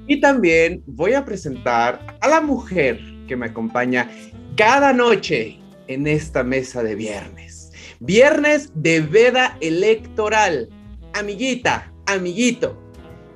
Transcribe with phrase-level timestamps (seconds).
[0.07, 4.09] Y también voy a presentar a la mujer que me acompaña
[4.55, 7.71] cada noche en esta mesa de viernes.
[7.99, 10.69] Viernes de veda electoral.
[11.13, 12.81] Amiguita, amiguito,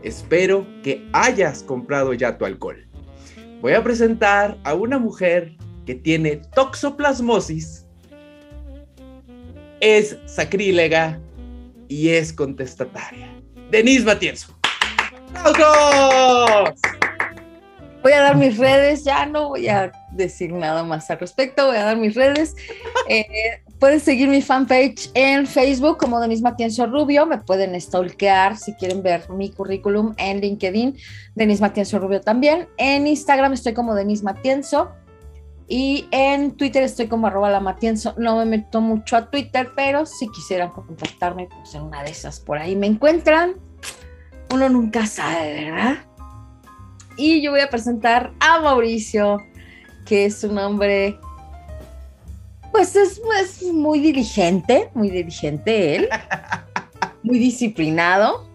[0.02, 2.85] espero que hayas comprado ya tu alcohol
[3.62, 7.86] voy a presentar a una mujer que tiene toxoplasmosis,
[9.80, 11.20] es sacrílega
[11.88, 13.30] y es contestataria.
[13.70, 14.58] Denise Matienzo.
[15.36, 16.80] ¡Aplausos!
[18.02, 21.78] Voy a dar mis redes, ya no voy a decir nada más al respecto, voy
[21.78, 22.56] a dar mis redes.
[23.08, 28.74] Eh, pueden seguir mi fanpage en Facebook como Denise Matienzo Rubio, me pueden stalkear si
[28.74, 30.98] quieren ver mi currículum en LinkedIn,
[31.36, 32.68] Denise Matienzo Rubio también.
[32.78, 34.92] En Instagram estoy como Denise Matienzo
[35.68, 38.14] y en Twitter estoy como arroba la Matienzo.
[38.18, 42.40] No me meto mucho a Twitter, pero si quisieran contactarme, pues en una de esas
[42.40, 43.56] por ahí me encuentran.
[44.54, 45.98] Uno nunca sabe, ¿verdad?
[47.18, 49.38] Y yo voy a presentar a Mauricio,
[50.06, 51.18] que es un hombre,
[52.76, 56.10] pues es pues, muy diligente, muy diligente él,
[57.24, 58.50] muy disciplinado.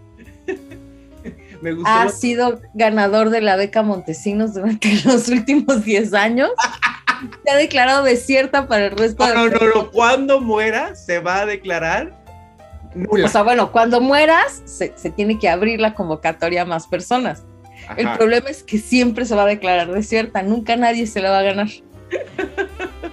[1.62, 1.88] Me gustó.
[1.90, 6.50] Ha sido ganador de la beca Montesinos durante los últimos 10 años.
[7.44, 9.90] Se ha declarado desierta para el resto No, de no, no, no.
[9.90, 12.22] Cuando muera, se va a declarar
[12.94, 13.24] nula.
[13.24, 17.44] O sea, bueno, cuando mueras, se, se tiene que abrir la convocatoria a más personas.
[17.96, 18.18] El Ajá.
[18.18, 21.42] problema es que siempre se va a declarar desierta, nunca nadie se la va a
[21.42, 21.68] ganar.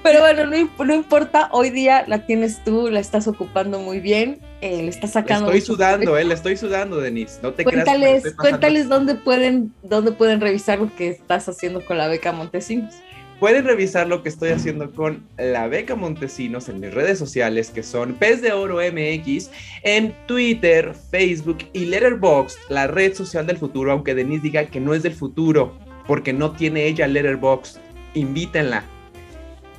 [0.08, 4.40] Pero bueno, no, no importa, hoy día la tienes tú, la estás ocupando muy bien,
[4.62, 5.52] eh, le estás Le sacando.
[5.52, 7.40] estoy sudando, eh, le estoy sudando, Denise.
[7.44, 8.42] No te creas Cuéntales, pasando.
[8.42, 12.94] cuéntales dónde pueden, dónde pueden revisar lo que estás haciendo con la beca Montesinos.
[13.42, 17.84] Pueden revisar lo que estoy haciendo con la beca Montesinos en mis redes sociales, que
[17.84, 19.50] son Pez de Oro MX,
[19.84, 24.94] en Twitter, Facebook y Letterboxd, la red social del futuro, aunque Denise diga que no
[24.94, 27.78] es del futuro, porque no tiene ella Letterboxd.
[28.14, 28.86] Invítenla.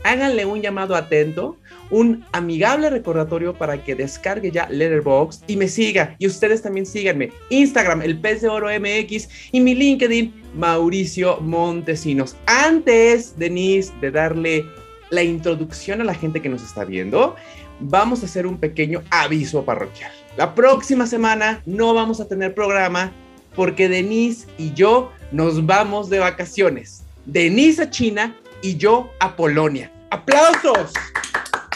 [0.09, 1.59] Háganle un llamado atento,
[1.91, 6.17] un amigable recordatorio para que descargue ya Letterboxd y me siga.
[6.19, 7.31] Y ustedes también síganme.
[7.51, 12.37] Instagram, el Pez de Oro MX y mi LinkedIn, Mauricio Montesinos.
[12.47, 14.65] Antes, Denise, de darle
[15.11, 17.37] la introducción a la gente que nos está viendo,
[17.79, 20.11] vamos a hacer un pequeño aviso parroquial.
[20.39, 23.13] La próxima semana no vamos a tener programa
[23.55, 27.03] porque Denise y yo nos vamos de vacaciones.
[27.27, 29.93] Denise a China y yo a Polonia.
[30.11, 30.93] ¡Aplausos!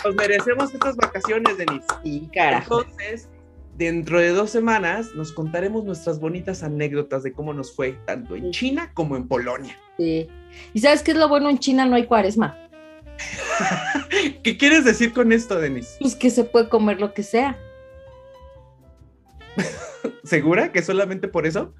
[0.04, 1.86] Nos merecemos estas vacaciones, Denise.
[2.02, 2.82] Y carajo.
[2.82, 3.28] Entonces,
[3.76, 8.50] dentro de dos semanas nos contaremos nuestras bonitas anécdotas de cómo nos fue tanto en
[8.50, 9.78] China como en Polonia.
[9.96, 10.28] Sí.
[10.74, 11.48] ¿Y sabes qué es lo bueno?
[11.50, 12.58] En China no hay cuaresma.
[14.42, 15.96] ¿Qué quieres decir con esto, Denise?
[16.00, 17.58] Pues que se puede comer lo que sea.
[20.24, 21.74] ¿Segura que solamente por eso?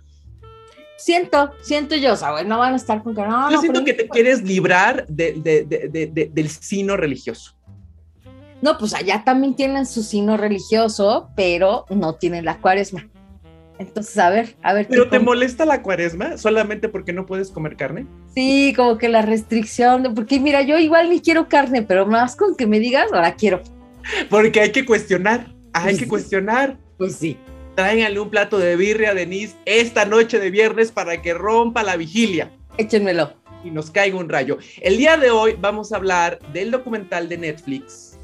[1.05, 3.61] Siento, siento yo, o sea, güey, no van a estar con que no, Yo no,
[3.61, 7.57] siento que te quieres librar de- de- de- de- de- del sino religioso.
[8.61, 13.09] No, pues allá también tienen su signo religioso, pero no tienen la cuaresma.
[13.79, 14.87] Entonces, a ver, a ver.
[14.89, 18.07] ¿Pero ¿qué te molesta la cuaresma solamente porque no puedes comer carne?
[18.33, 22.37] Sí, como que la restricción, de- porque mira, yo igual ni quiero carne, pero más
[22.37, 23.61] con que me digas, ahora quiero.
[24.31, 26.03] Porque hay que cuestionar, hay Sí.
[26.03, 26.79] que cuestionar.
[26.97, 27.37] Pues sí.
[27.75, 31.97] Tráiganle un plato de birria a Denise esta noche de viernes para que rompa la
[31.97, 32.51] vigilia.
[32.77, 33.41] Échenmelo.
[33.65, 34.59] y nos caiga un rayo.
[34.81, 38.19] El día de hoy vamos a hablar del documental de Netflix,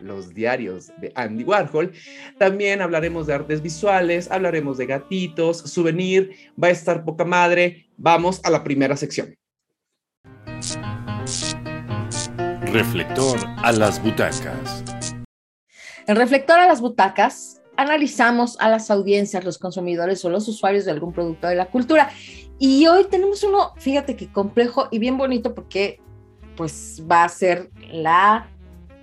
[0.00, 1.92] Los diarios de Andy Warhol.
[2.38, 7.86] También hablaremos de artes visuales, hablaremos de gatitos, souvenir, va a estar poca madre.
[7.96, 9.34] Vamos a la primera sección.
[12.66, 14.84] Reflector a las butacas.
[16.06, 20.90] En Reflector a las Butacas, analizamos a las audiencias, los consumidores o los usuarios de
[20.90, 22.10] algún producto de la cultura.
[22.58, 26.00] Y hoy tenemos uno, fíjate que complejo y bien bonito porque
[26.56, 28.48] pues va a ser la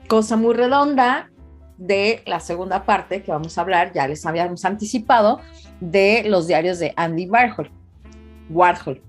[0.07, 1.29] cosa muy redonda
[1.77, 5.39] de la segunda parte que vamos a hablar, ya les habíamos anticipado,
[5.79, 7.71] de los diarios de Andy Warhol,
[8.49, 9.01] Warhol,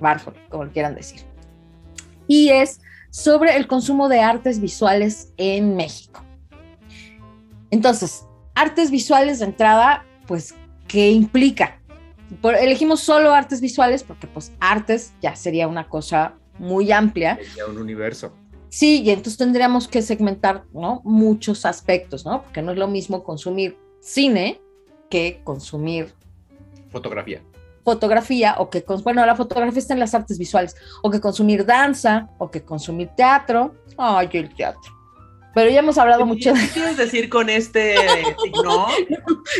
[0.00, 1.22] Warhol, como quieran decir.
[2.26, 2.80] Y es
[3.10, 6.22] sobre el consumo de artes visuales en México.
[7.70, 8.27] Entonces,
[8.58, 10.54] artes visuales de entrada, pues,
[10.86, 11.74] ¿qué implica?
[12.60, 17.36] elegimos solo artes visuales porque pues artes ya sería una cosa muy amplia.
[17.36, 18.34] Sería un universo.
[18.68, 21.00] Sí, y entonces tendríamos que segmentar, ¿no?
[21.04, 22.42] Muchos aspectos, ¿no?
[22.42, 24.60] Porque no es lo mismo consumir cine
[25.08, 26.12] que consumir
[26.90, 27.40] fotografía.
[27.82, 32.28] Fotografía, o que, bueno, la fotografía está en las artes visuales, o que consumir danza,
[32.36, 33.74] o que consumir teatro.
[33.96, 34.97] Ay, el teatro.
[35.58, 36.60] Pero ya hemos hablado mucho de...
[36.60, 37.96] ¿Qué quieres decir con este
[38.40, 38.86] signo?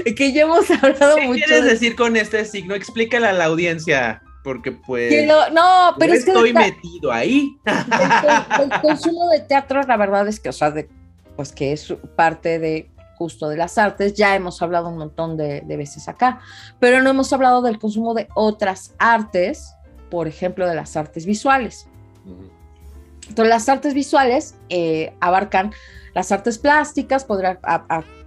[0.17, 1.41] que ya hemos hablado ¿Qué mucho.
[1.41, 2.77] ¿Qué quieres decir con este signo?
[2.77, 5.27] Explícale a la audiencia, porque pues...
[5.27, 6.31] no, pero es que...
[6.31, 7.51] Estoy metido ahí.
[7.65, 10.89] El, consumo de teatro, la verdad es que, o sea, de,
[11.35, 15.63] pues que es parte de justo de las artes, ya hemos hablado un montón de,
[15.63, 16.39] de veces acá,
[16.79, 19.75] pero no hemos hablado del consumo de otras artes,
[20.13, 21.89] por ejemplo, de las artes visuales.
[23.29, 25.73] Entonces, las artes visuales eh, abarcan
[26.15, 27.61] las artes plásticas, podrá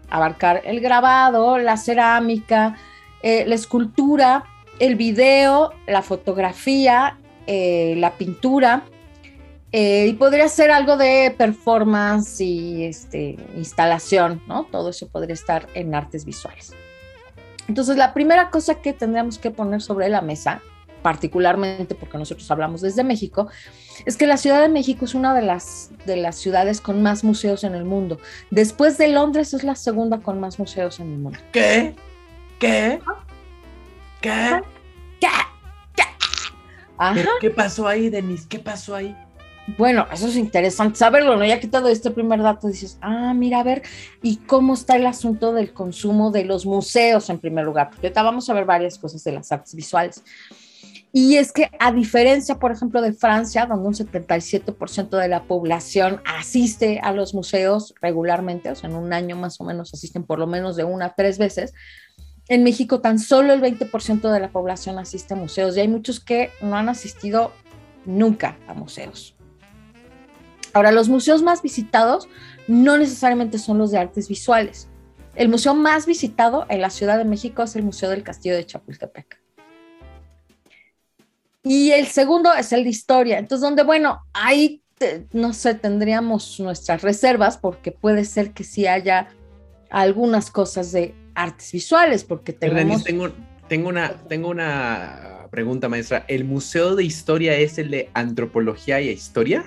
[0.10, 2.78] abarcar el grabado, la cerámica,
[3.24, 4.46] eh, la escultura,
[4.80, 7.18] el video, la fotografía,
[7.48, 8.84] eh, la pintura,
[9.74, 14.66] y podría ser algo de performance y este, instalación, ¿no?
[14.66, 16.74] Todo eso podría estar en artes visuales.
[17.70, 20.62] Entonces, la primera cosa que tendríamos que poner sobre la mesa
[21.02, 23.48] particularmente porque nosotros hablamos desde México,
[24.06, 27.24] es que la Ciudad de México es una de las, de las ciudades con más
[27.24, 28.20] museos en el mundo.
[28.50, 31.40] Después de Londres es la segunda con más museos en el mundo.
[31.52, 31.96] ¿Qué?
[32.60, 33.00] ¿Qué?
[34.22, 34.62] ¿Qué?
[35.20, 35.28] ¿Qué?
[35.96, 37.26] ¿Qué?
[37.40, 38.48] ¿Qué pasó ahí, Denise?
[38.48, 39.16] ¿Qué pasó ahí?
[39.78, 41.46] Bueno, eso es interesante saberlo, ¿no?
[41.46, 43.84] Ya que todo este primer dato dices, ah, mira, a ver,
[44.22, 47.90] ¿y cómo está el asunto del consumo de los museos en primer lugar?
[47.90, 50.24] Porque ahorita vamos a ver varias cosas de las artes visuales.
[51.14, 56.22] Y es que a diferencia, por ejemplo, de Francia, donde un 77% de la población
[56.26, 60.40] asiste a los museos regularmente, o sea, en un año más o menos asisten por
[60.40, 61.74] lo menos de una a tres veces,
[62.48, 66.20] en México tan solo el 20% de la población asiste a museos y hay muchos
[66.20, 67.52] que no han asistido
[68.06, 69.36] nunca a museos.
[70.74, 72.30] Ahora, los museos más visitados
[72.68, 74.88] no necesariamente son los de artes visuales.
[75.36, 78.66] El museo más visitado en la Ciudad de México es el Museo del Castillo de
[78.66, 79.41] Chapultepec.
[81.64, 83.38] Y el segundo es el de historia.
[83.38, 84.82] Entonces, donde, bueno, ahí,
[85.32, 89.30] no sé, tendríamos nuestras reservas porque puede ser que sí haya
[89.90, 93.04] algunas cosas de artes visuales, porque tenemos...
[93.04, 93.30] tengo,
[93.68, 96.26] tengo, una, tengo una pregunta, maestra.
[96.28, 99.64] ¿El Museo de Historia es el de Antropología y Historia?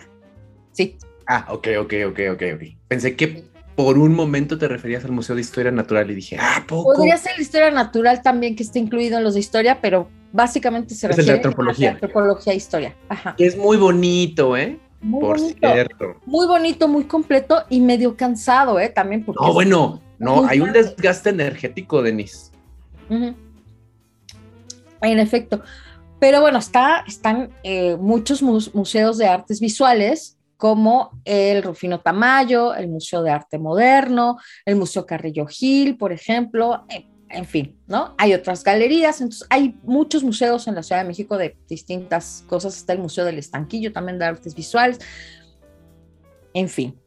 [0.73, 0.97] Sí.
[1.27, 2.63] Ah, ok, ok, ok, ok, ok.
[2.89, 3.45] Pensé que
[3.77, 6.95] por un momento te referías al Museo de Historia Natural y dije, ah, poco.
[6.95, 10.95] Podría ser la historia natural también que esté incluido en los de historia, pero básicamente
[10.95, 11.91] se refiere a antropología.
[11.93, 12.95] antropología e historia.
[13.09, 13.35] Ajá.
[13.39, 14.79] Es muy bonito, ¿eh?
[15.01, 15.69] Muy bonito.
[16.25, 18.89] Muy bonito, muy completo y medio cansado, ¿eh?
[18.89, 19.45] También porque.
[19.45, 22.51] No, bueno, no, hay un desgaste energético, Denise.
[23.11, 23.35] En
[25.19, 25.63] efecto.
[26.21, 32.89] Pero bueno, está, están eh, muchos museos de artes visuales como el Rufino Tamayo, el
[32.89, 38.15] Museo de Arte Moderno, el Museo Carrillo Gil, por ejemplo, eh, en fin, ¿no?
[38.19, 42.77] Hay otras galerías, entonces hay muchos museos en la Ciudad de México de distintas cosas,
[42.77, 45.01] está el Museo del Estanquillo también de artes visuales,
[46.53, 46.99] en fin.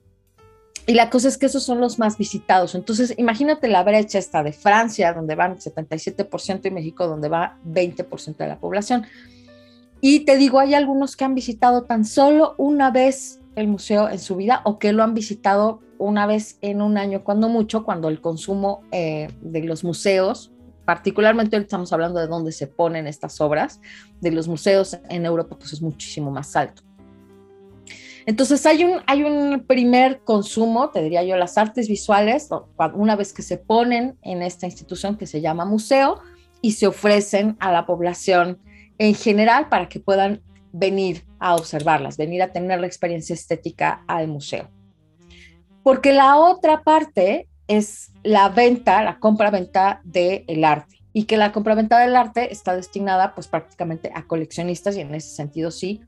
[0.85, 2.73] Y la cosa es que esos son los más visitados.
[2.73, 8.37] Entonces, imagínate la brecha esta de Francia, donde van 77%, y México, donde va 20%
[8.37, 9.05] de la población.
[10.01, 14.19] Y te digo, hay algunos que han visitado tan solo una vez el museo en
[14.19, 18.07] su vida o que lo han visitado una vez en un año, cuando mucho, cuando
[18.09, 20.51] el consumo eh, de los museos,
[20.85, 23.81] particularmente estamos hablando de dónde se ponen estas obras,
[24.21, 26.83] de los museos en Europa, pues es muchísimo más alto.
[28.27, 32.49] Entonces hay un, hay un primer consumo, te diría yo, las artes visuales,
[32.93, 36.19] una vez que se ponen en esta institución que se llama museo
[36.61, 38.59] y se ofrecen a la población
[38.97, 44.27] en general para que puedan venir a observarlas, venir a tener la experiencia estética al
[44.27, 44.69] museo.
[45.83, 51.99] Porque la otra parte es la venta, la compra-venta del arte y que la compra-venta
[51.99, 56.01] del arte está destinada pues prácticamente a coleccionistas y en ese sentido sí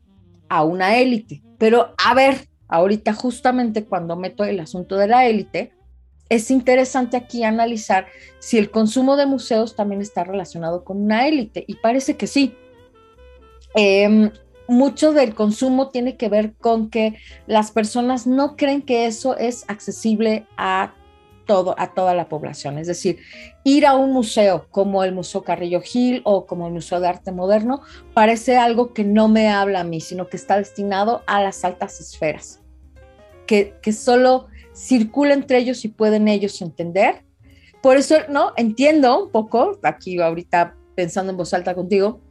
[0.49, 1.41] a una élite.
[1.57, 5.73] Pero a ver, ahorita justamente cuando meto el asunto de la élite,
[6.29, 8.05] es interesante aquí analizar
[8.39, 12.55] si el consumo de museos también está relacionado con una élite y parece que sí,
[13.75, 14.31] Em,
[14.67, 17.15] mucho del consumo tiene que ver con que
[17.47, 20.93] las personas no creen que eso es accesible a
[21.45, 22.77] todo, a toda la población.
[22.77, 23.17] Es decir,
[23.63, 27.31] ir a un museo como el Museo Carrillo Gil o como el Museo de Arte
[27.31, 27.81] Moderno
[28.13, 31.99] parece algo que no me habla a mí, sino que está destinado a las altas
[31.99, 32.61] esferas,
[33.47, 34.45] que, que solo
[34.75, 37.23] circula entre ellos y pueden ellos entender.
[37.81, 38.53] Por eso, ¿no?
[38.55, 42.21] Entiendo un poco, aquí ahorita pensando en voz alta contigo,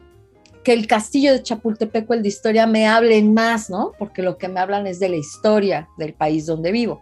[0.68, 3.92] que el castillo de Chapultepec o el de historia me hablen más, ¿no?
[3.98, 7.00] Porque lo que me hablan es de la historia del país donde vivo.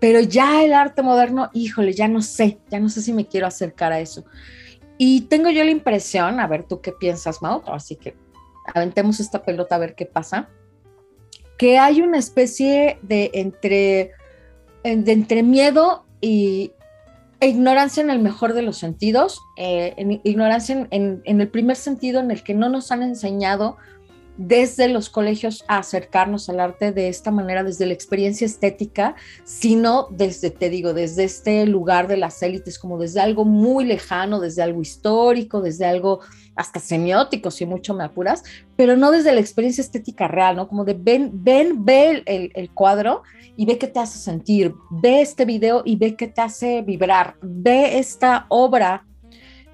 [0.00, 3.46] Pero ya el arte moderno, híjole, ya no sé, ya no sé si me quiero
[3.46, 4.24] acercar a eso.
[4.96, 8.16] Y tengo yo la impresión, a ver tú qué piensas, Mau, así que
[8.74, 10.48] aventemos esta pelota a ver qué pasa,
[11.58, 14.12] que hay una especie de entre,
[14.84, 16.72] de entre miedo y,
[17.46, 22.30] ignorancia en el mejor de los sentidos, eh, ignorancia en, en, el primer sentido en
[22.30, 23.76] el que no nos han enseñado
[24.36, 29.14] desde los colegios a acercarnos al arte de esta manera, desde la experiencia estética,
[29.44, 34.40] sino desde, te digo, desde este lugar de las élites, como desde algo muy lejano,
[34.40, 36.20] desde algo histórico, desde algo
[36.56, 38.42] hasta semiótico, si mucho me apuras,
[38.76, 40.68] pero no desde la experiencia estética real, ¿no?
[40.68, 43.22] Como de ven, ven, ve el, el cuadro
[43.56, 47.36] y ve qué te hace sentir, ve este video y ve qué te hace vibrar,
[47.40, 49.06] ve esta obra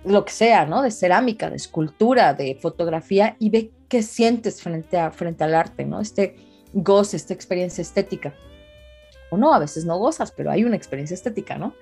[0.04, 0.82] lo que sea, ¿no?
[0.82, 5.84] De cerámica, de escultura, de fotografía y ve qué sientes frente, a, frente al arte,
[5.84, 6.00] ¿no?
[6.00, 6.36] Este
[6.72, 8.32] goce, esta experiencia estética.
[9.30, 11.74] O no, a veces no gozas, pero hay una experiencia estética, ¿no?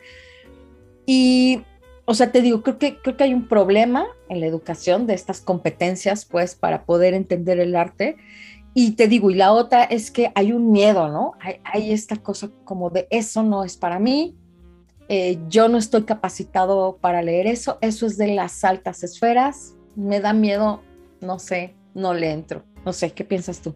[1.07, 1.63] Y,
[2.07, 5.15] o sea, te digo, creo que, creo que hay un problema en la educación de
[5.15, 8.17] estas competencias, pues, para poder entender el arte.
[8.75, 11.35] Y te digo, y la otra es que hay un miedo, ¿no?
[11.41, 14.37] Hay, hay esta cosa como de eso no es para mí,
[15.11, 20.21] eh, yo no estoy capacitado para leer eso, eso es de las altas esferas, me
[20.21, 20.83] da miedo,
[21.23, 23.75] no sé, no le entro, no sé, ¿qué piensas tú?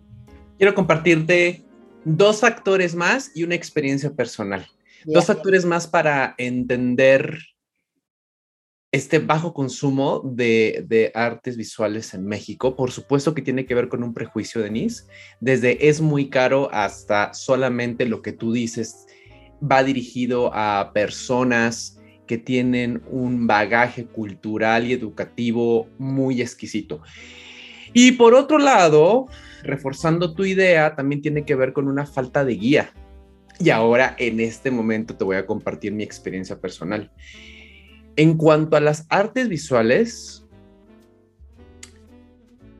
[0.57, 1.64] Quiero compartirte
[2.05, 4.67] dos factores más y una experiencia personal.
[5.05, 7.38] Dos factores más para entender
[8.93, 12.76] este bajo consumo de, de, artes visuales en México.
[12.76, 15.05] Por supuesto que tiene que ver con un prejuicio, Denise,
[15.41, 19.07] desde es muy caro hasta solamente lo que tú dices
[19.61, 27.02] va dirigido a personas que tienen un bagaje cultural y educativo muy exquisito.
[27.93, 29.27] Y por otro lado,
[29.63, 32.93] reforzando tu idea, también tiene que ver con una falta de guía.
[33.59, 37.13] Y ahora, en este momento, te voy a compartir mi experiencia personal.
[38.17, 40.47] En cuanto a las artes visuales,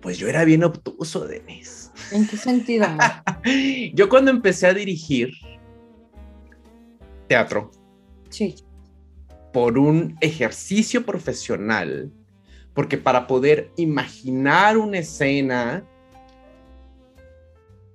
[0.01, 1.91] pues yo era bien obtuso, Denise.
[2.11, 2.87] ¿En qué sentido?
[3.95, 5.31] yo cuando empecé a dirigir,
[7.29, 7.71] teatro.
[8.29, 8.57] Sí.
[9.53, 12.13] Por un ejercicio profesional,
[12.75, 15.85] porque para poder imaginar una escena,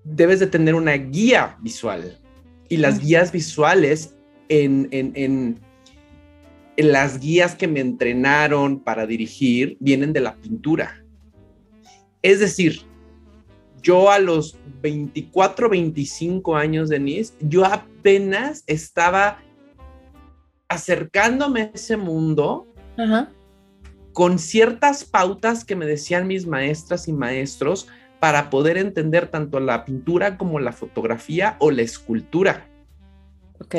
[0.04, 2.18] debes de tener una guía visual.
[2.70, 4.16] Y las guías visuales
[4.50, 5.60] en, en, en,
[6.76, 11.04] en, las guías que me entrenaron para dirigir vienen de la pintura.
[12.22, 12.82] Es decir,
[13.82, 19.40] yo a los 24, 25 años, Denise, yo apenas estaba
[20.68, 22.68] acercándome a ese mundo
[24.18, 27.88] con ciertas pautas que me decían mis maestras y maestros
[28.20, 32.68] para poder entender tanto la pintura como la fotografía o la escultura.
[33.60, 33.76] Ok.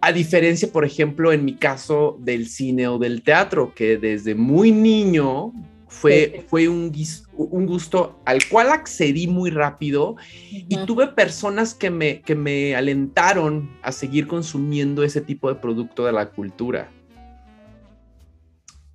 [0.00, 4.72] A diferencia, por ejemplo, en mi caso del cine o del teatro, que desde muy
[4.72, 5.52] niño
[5.86, 6.92] fue, fue un,
[7.36, 10.16] un, gusto al cual accedí muy rápido
[10.50, 16.04] y tuve personas que me, que me alentaron a seguir consumiendo ese tipo de producto
[16.04, 16.90] de la cultura.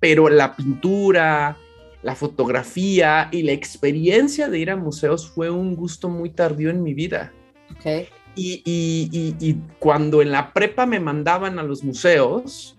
[0.02, 1.56] Pero la pintura,
[2.02, 6.82] la fotografía y la experiencia de ir a museos fue un gusto muy tardío en
[6.82, 7.32] mi vida.
[7.78, 8.08] Okay.
[8.34, 12.76] Y, y, y, y cuando en la prepa me mandaban a los museos,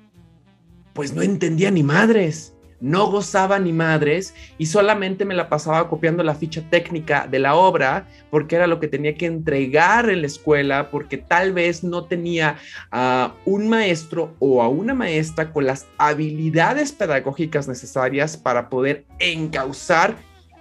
[0.91, 6.21] pues no entendía ni madres no gozaba ni madres y solamente me la pasaba copiando
[6.21, 10.27] la ficha técnica de la obra porque era lo que tenía que entregar en la
[10.27, 12.57] escuela porque tal vez no tenía
[12.91, 20.17] a un maestro o a una maestra con las habilidades pedagógicas necesarias para poder encauzar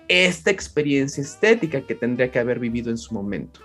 [0.07, 3.59] esta experiencia estética que tendría que haber vivido en su momento.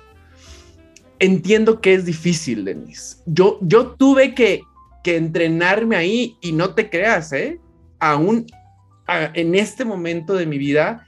[1.19, 3.17] Entiendo que es difícil, Denise.
[3.27, 4.63] Yo, yo tuve que,
[5.03, 7.59] que entrenarme ahí y no te creas, ¿eh?
[8.00, 8.48] Aún
[9.08, 11.08] en este momento de mi vida,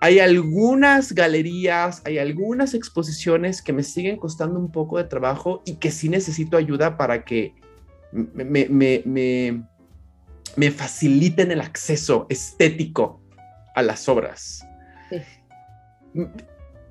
[0.00, 5.76] hay algunas galerías, hay algunas exposiciones que me siguen costando un poco de trabajo y
[5.76, 7.54] que sí necesito ayuda para que
[8.12, 9.64] me, me, me,
[10.56, 13.20] me faciliten el acceso estético
[13.74, 14.64] a las obras.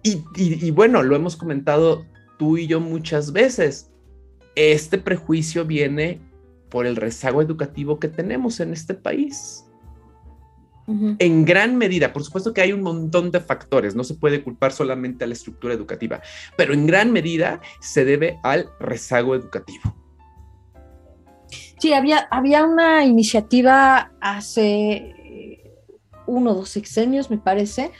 [0.03, 2.05] Y, y, bueno, lo hemos comentado
[2.37, 3.91] tú y yo muchas veces.
[4.55, 6.21] Este prejuicio viene
[6.69, 9.63] por el rezago educativo que tenemos en este país.
[11.19, 14.71] En gran medida, por supuesto que hay un montón de factores, no se puede culpar
[14.71, 16.21] solamente a la estructura educativa,
[16.55, 19.93] pero en gran medida se debe al rezago educativo.
[21.77, 25.13] Sí, había, había una iniciativa hace
[26.25, 27.91] uno o dos sexenios, me parece,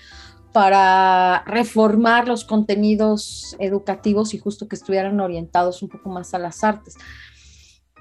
[0.54, 6.64] para reformar los contenidos educativos y justo que estuvieran orientados un poco más a las
[6.64, 6.96] artes.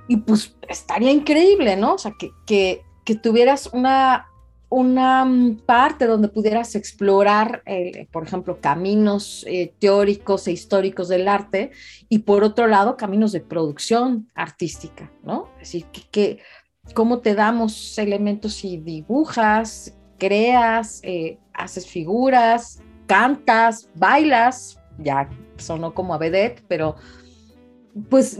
[0.09, 1.95] Y pues estaría increíble, ¿no?
[1.95, 4.27] O sea, que, que, tuvieras una,
[4.69, 11.29] una mm, parte donde pudieras explorar, eh, por ejemplo, caminos eh, teóricos e históricos del
[11.29, 11.73] arte
[12.09, 15.49] y por otro lado, caminos de producción artística, ¿no?
[15.61, 16.39] Es decir, que,
[16.95, 26.15] cómo te damos elementos y dibujas, creas, eh, haces figuras, cantas, bailas, ya sonó como
[26.15, 26.97] a vedette, pero
[28.11, 28.39] pues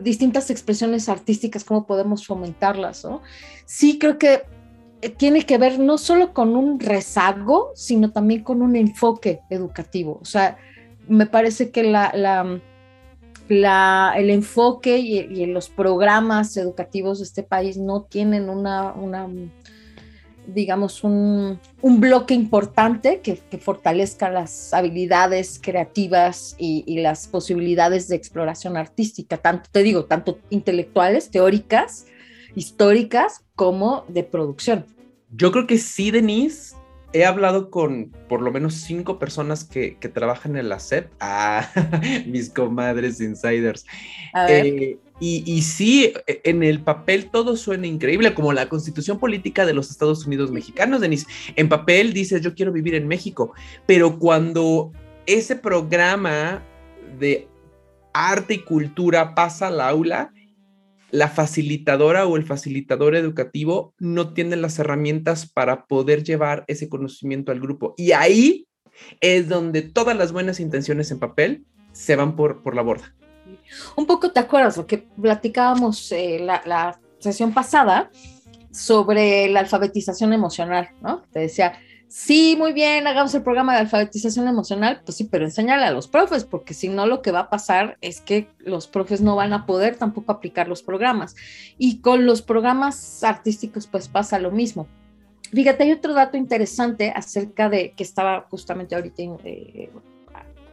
[0.00, 3.22] distintas expresiones artísticas, cómo podemos fomentarlas, ¿no?
[3.66, 4.42] Sí creo que
[5.02, 10.18] eh, tiene que ver no solo con un rezago, sino también con un enfoque educativo.
[10.22, 10.56] O sea,
[11.08, 12.12] me parece que la,
[13.48, 19.28] la, el enfoque y, los programas educativos de este país no tienen una, una
[20.46, 28.08] digamos, un, un, bloque importante que, que, fortalezca las habilidades creativas y, y, las posibilidades
[28.08, 32.06] de exploración artística, tanto, te digo, tanto intelectuales, teóricas,
[32.54, 34.86] históricas como de producción.
[35.30, 36.76] Yo creo que sí, Denise.
[37.14, 41.10] He hablado con por lo menos cinco personas que, trabajan en la SEP.
[41.20, 41.68] Ah,
[42.26, 43.84] mis comadres insiders.
[44.48, 49.64] Eh, y, y, sí, e, en el papel todo suena increíble, como la constitución política
[49.66, 51.26] de los Estados Unidos mexicanos, Denise.
[51.56, 53.52] En papel dices, yo quiero vivir en México,
[53.86, 54.92] pero cuando
[55.26, 56.62] ese programa
[57.18, 57.48] de
[58.12, 60.32] arte y cultura pasa al aula,
[61.10, 67.52] la facilitadora o el facilitador educativo no tiene las herramientas para poder llevar ese conocimiento
[67.52, 67.94] al grupo.
[67.98, 68.66] Y ahí
[69.20, 73.14] es donde todas las buenas intenciones en papel se van por, por la borda.
[73.96, 78.10] Un poco te acuerdas lo que platicábamos eh, la, sesión pasada
[78.72, 81.22] sobre la alfabetización emocional, ¿no?
[81.30, 81.74] Te decía,
[82.08, 86.08] sí, muy bien, hagamos el programa de alfabetización emocional, pues sí, pero enséñale a los
[86.08, 89.52] profes, porque si no lo que va a pasar es que los profes no van
[89.52, 91.36] a poder tampoco aplicar los programas.
[91.78, 94.88] Y con los programas artísticos pues pasa lo mismo.
[95.52, 99.90] Fíjate, hay otro dato interesante acerca de que estaba justamente ahorita eh,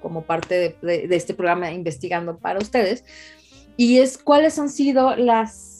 [0.01, 3.03] como parte de, de este programa investigando para ustedes,
[3.77, 5.79] y es cuáles han sido las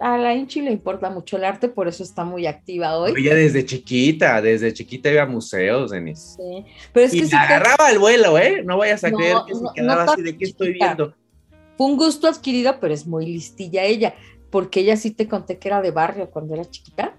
[0.00, 3.14] a la Inchi le importa mucho el arte, por eso está muy activa hoy.
[3.16, 6.36] Ella desde chiquita, desde chiquita iba a museos, Denis.
[6.36, 8.62] Sí, pero es y que agarraba el vuelo, ¿eh?
[8.64, 11.14] No vayas a creer que se quedaba así de qué estoy viendo.
[11.76, 14.14] Fue un gusto adquirido, pero es muy listilla ella,
[14.50, 17.16] porque ella sí te conté que era de barrio cuando era chiquita.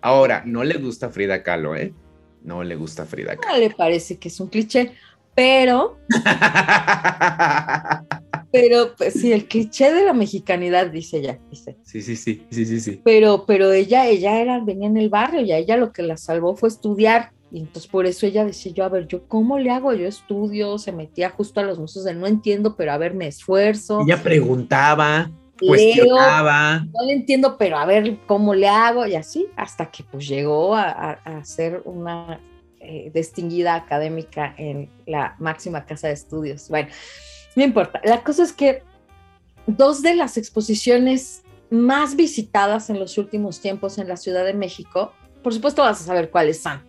[0.00, 1.94] Ahora, no le gusta Frida Kahlo, ¿eh?
[2.42, 3.54] No le gusta Frida Kahlo.
[3.54, 4.92] No le parece que es un cliché,
[5.40, 5.96] pero
[8.52, 11.76] Pero pues, sí, el cliché de la mexicanidad, dice ella, dice.
[11.82, 13.00] Sí, sí, sí, sí, sí, sí.
[13.04, 16.16] Pero, pero ella, ella era, venía en el barrio y a ella lo que la
[16.16, 17.30] salvó fue estudiar.
[17.52, 20.78] Y entonces por eso ella decía yo, a ver, yo cómo le hago, yo estudio,
[20.78, 24.02] se metía justo a los museos de no entiendo, pero a ver, me esfuerzo.
[24.02, 26.86] Ella preguntaba, cuestionaba.
[26.92, 30.74] no le entiendo, pero a ver cómo le hago y así, hasta que pues llegó
[30.74, 32.40] a, a, ser una
[32.80, 36.68] eh, distinguida académica en la máxima casa de estudios.
[36.68, 36.88] Bueno,
[37.54, 38.00] no importa.
[38.04, 38.82] La cosa es que
[39.66, 45.12] dos de las exposiciones más visitadas en los últimos tiempos en la Ciudad de México,
[45.42, 46.82] por supuesto vas a saber cuáles son.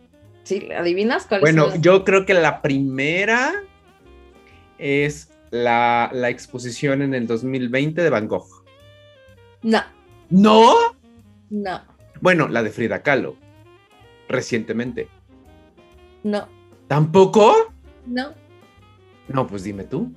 [0.43, 0.69] ¿Sí?
[0.71, 1.69] ¿Adivinas cuáles bueno, son?
[1.71, 3.53] Bueno, yo creo que la primera
[4.77, 8.63] es la, la, exposición en el 2020 de Van Gogh.
[9.61, 9.83] No.
[10.29, 10.73] ¿No?
[11.49, 11.81] No.
[12.21, 13.35] Bueno, la de Frida Kahlo,
[14.29, 15.09] recientemente.
[16.23, 16.47] No.
[16.87, 17.73] ¿Tampoco?
[18.05, 18.33] No.
[19.27, 20.11] No, pues dime tú.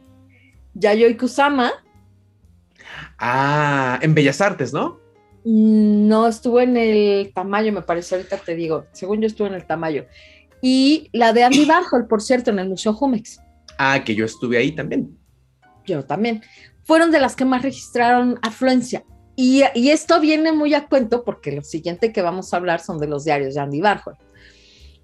[0.74, 1.72] Yayoi Kusama.
[3.18, 4.98] Ah, en Bellas Artes, ¿no?
[5.44, 8.86] Mm, no, estuvo en el Tamayo, me parece, ahorita te digo.
[8.92, 10.06] Según yo estuve en el Tamayo.
[10.60, 13.40] Y la de Andy Warhol, por cierto, en el Museo Jumex.
[13.78, 15.16] Ah, que yo estuve ahí también.
[15.86, 16.42] Yo también.
[16.84, 19.04] Fueron de las que más registraron afluencia.
[19.36, 22.98] Y, y, esto viene muy a cuento porque lo siguiente que vamos a hablar son
[22.98, 24.16] de los diarios de Andy Warhol.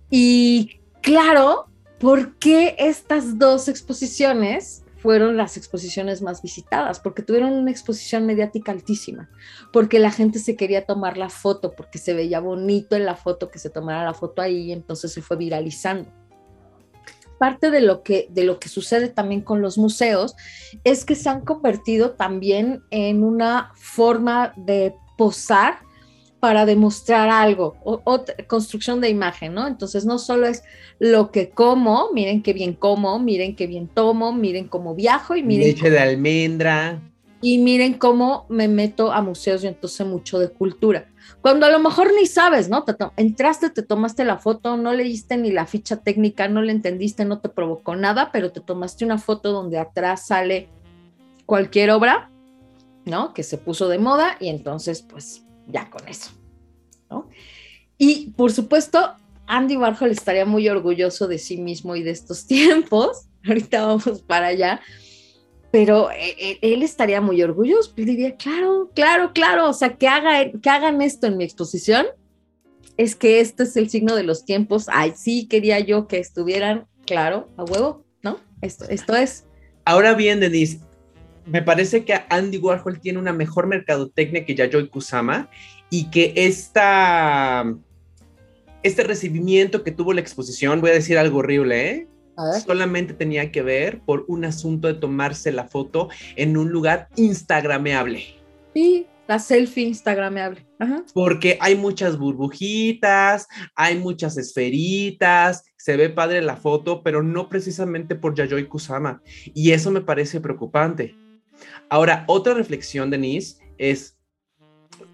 [0.08, 1.66] Y claro,
[1.98, 8.70] ¿por qué estas dos exposiciones fueron las exposiciones más visitadas, porque tuvieron una exposición mediática
[8.70, 9.30] altísima,
[9.72, 13.50] porque la gente se quería tomar la foto, porque se veía bonito en la foto
[13.50, 16.10] que se tomara la foto ahí, entonces se fue viralizando.
[17.38, 20.36] Parte de lo que, de lo que sucede también con los museos
[20.84, 25.78] es que se han convertido también en una forma de posar
[26.40, 29.68] para demostrar algo, o, construcción de imagen, ¿no?
[29.68, 30.64] Entonces no solo es
[30.98, 35.42] lo que como, miren qué bien como, miren qué bien tomo, miren cómo viajo y
[35.42, 35.68] miren...
[35.68, 37.00] Leche de almendra.
[37.42, 41.08] Y miren cómo me meto a museos y entonces mucho de cultura.
[41.42, 42.84] Cuando a lo mejor ni sabes, ¿no?
[42.84, 47.24] Te entraste, te tomaste la foto, no leíste ni la ficha técnica, no le entendiste,
[47.24, 50.68] no te provocó nada, pero te tomaste una foto donde atrás sale
[51.46, 52.30] cualquier obra,
[53.04, 53.32] ¿no?
[53.34, 56.30] Que se puso de moda y entonces pues ya con eso.
[57.10, 57.28] ¿no?
[57.98, 59.14] Y por supuesto,
[59.46, 63.26] Andy Warhol estaría muy orgulloso de sí mismo y de estos tiempos.
[63.46, 64.80] Ahorita vamos para allá.
[65.72, 70.08] Pero eh, eh, él, estaría muy orgulloso, pues diría, claro, claro, claro, o sea, que,
[70.08, 72.06] haga, que hagan esto en mi exposición,
[72.96, 74.86] es que este es el signo de los tiempos.
[74.88, 78.38] Ay, sí, quería yo que estuvieran, claro, a huevo, ¿no?
[78.62, 79.44] Esto, esto es.
[79.84, 80.80] Ahora bien, Denise,
[81.46, 85.50] me parece que Andy Warhol tiene una mejor mercadotecnia que Yayoi Kusama
[85.90, 87.64] y que esta,
[88.82, 92.08] este recibimiento que tuvo la exposición, voy a decir algo horrible, ¿eh?
[92.64, 98.24] solamente tenía que ver por un asunto de tomarse la foto en un lugar instagrameable.
[98.74, 100.66] Sí, la selfie instagrameable.
[101.12, 108.14] Porque hay muchas burbujitas, hay muchas esferitas, se ve padre la foto, pero no precisamente
[108.14, 109.22] por Yayoi Kusama.
[109.54, 111.14] Y eso me parece preocupante.
[111.90, 114.16] Ahora, otra reflexión, Denise, es,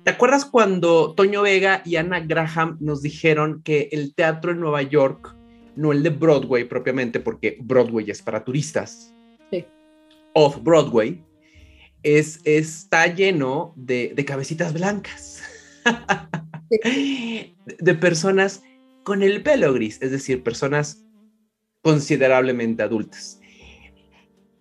[0.04, 4.82] ¿te acuerdas cuando Toño Vega y Ana Graham nos dijeron que el teatro en Nueva
[4.82, 5.34] York,
[5.74, 9.10] no el de Broadway propiamente, porque Broadway es para turistas,
[9.50, 9.64] sí.
[10.34, 11.24] off Broadway,
[12.02, 15.42] es, está lleno de, cabecitas blancas,
[17.78, 18.62] de personas
[19.02, 21.02] con el pelo gris, es decir, personas
[21.80, 23.40] considerablemente adultas.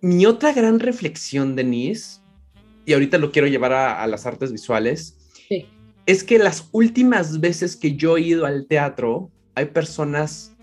[0.02, 2.20] Mi otra gran reflexión, Denise,
[2.86, 5.18] y ahorita lo quiero llevar a, las artes visuales,
[6.06, 10.56] es que las últimas veces que yo he ido al teatro, hay personas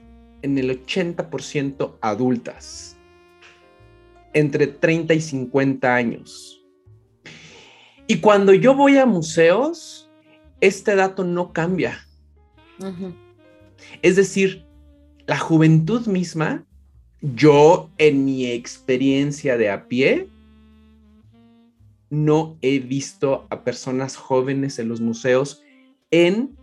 [0.43, 2.97] en el 80% adultas,
[4.33, 6.65] entre 30 y 50 años.
[8.07, 10.11] Y cuando yo voy a museos,
[10.61, 12.07] este dato no cambia.
[14.03, 14.65] Es decir,
[15.27, 16.67] la juventud misma
[17.23, 20.29] yo, en mi experiencia de a pie,
[22.11, 25.63] no he visto a personas jóvenes en los museos
[26.11, 26.57] en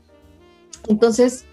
[0.88, 1.44] Entonces,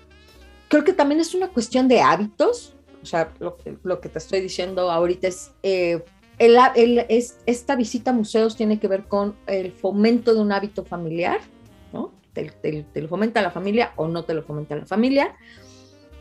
[0.69, 2.75] creo que también es una cuestión de hábitos.
[3.03, 6.01] O sea, lo, que te estoy diciendo ahorita es, eh,
[6.37, 11.41] esta visita a museos tiene que ver con el fomento de un hábito familiar,
[11.91, 12.13] ¿no?
[12.31, 15.35] Te, te, lo fomenta la familia o no te lo fomenta la familia.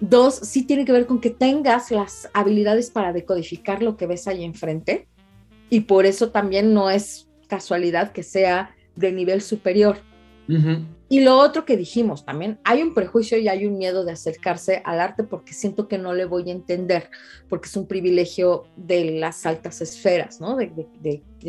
[0.00, 4.28] Dos, sí tiene que ver con que tengas las habilidades para decodificar lo que ves
[4.28, 5.08] ahí enfrente
[5.70, 9.98] y por eso también no es casualidad que sea de nivel superior.
[11.10, 14.80] Y lo otro que dijimos también, hay un prejuicio y hay un miedo de acercarse
[14.82, 17.10] al arte porque siento que no le voy a entender,
[17.50, 20.56] porque es un privilegio de las altas esferas, ¿no?
[20.56, 20.72] De,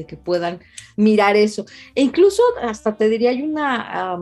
[0.05, 0.59] que puedan
[0.97, 1.65] mirar eso.
[1.95, 4.17] E incluso hasta te diría, hay una,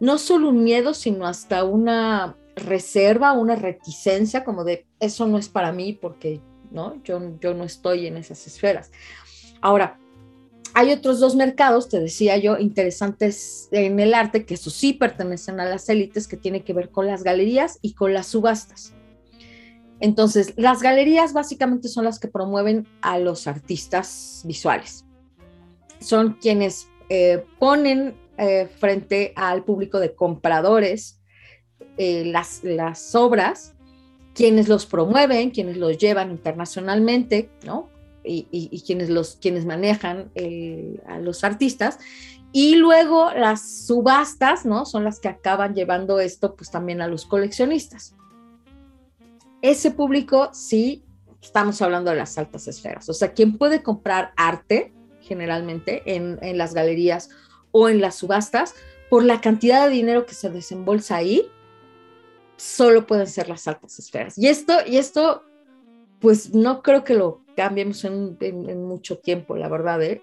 [0.00, 5.48] no solo un miedo, sino hasta una reserva, una reticencia como de eso no es
[5.48, 7.02] para mí porque, ¿no?
[7.02, 8.90] Yo, yo no estoy en esas esferas.
[9.60, 9.98] Ahora,
[10.74, 15.58] hay otros dos mercados, te decía yo, interesantes en el arte, que eso sí pertenecen
[15.60, 18.94] a las élites, que tiene que ver con las galerías y con las subastas.
[19.98, 25.04] Entonces, las galerías básicamente son las que promueven a los artistas visuales.
[25.98, 31.19] Son quienes eh, ponen eh, frente al público de compradores
[31.96, 33.74] eh, las, las obras,
[34.34, 37.88] quienes los promueven, quienes los llevan internacionalmente, ¿no?
[38.24, 40.30] y, quienes, los, quienes manejan
[41.06, 41.98] a los artistas.
[42.52, 44.84] Y luego las subastas, ¿no?
[44.84, 48.16] Son las que acaban llevando esto pues también a los coleccionistas.
[49.62, 51.04] Ese público, sí,
[51.40, 53.08] estamos hablando de las altas esferas.
[53.08, 57.30] O sea, quien puede comprar arte, generalmente, en, en las galerías
[57.70, 58.74] o en las subastas,
[59.10, 61.46] por la cantidad de dinero que se desembolsa ahí,
[62.60, 64.36] solo pueden ser las altas esferas.
[64.36, 65.42] Y esto, y esto
[66.20, 70.22] pues no creo que lo cambiemos en, mucho tiempo, la verdad, ¿eh?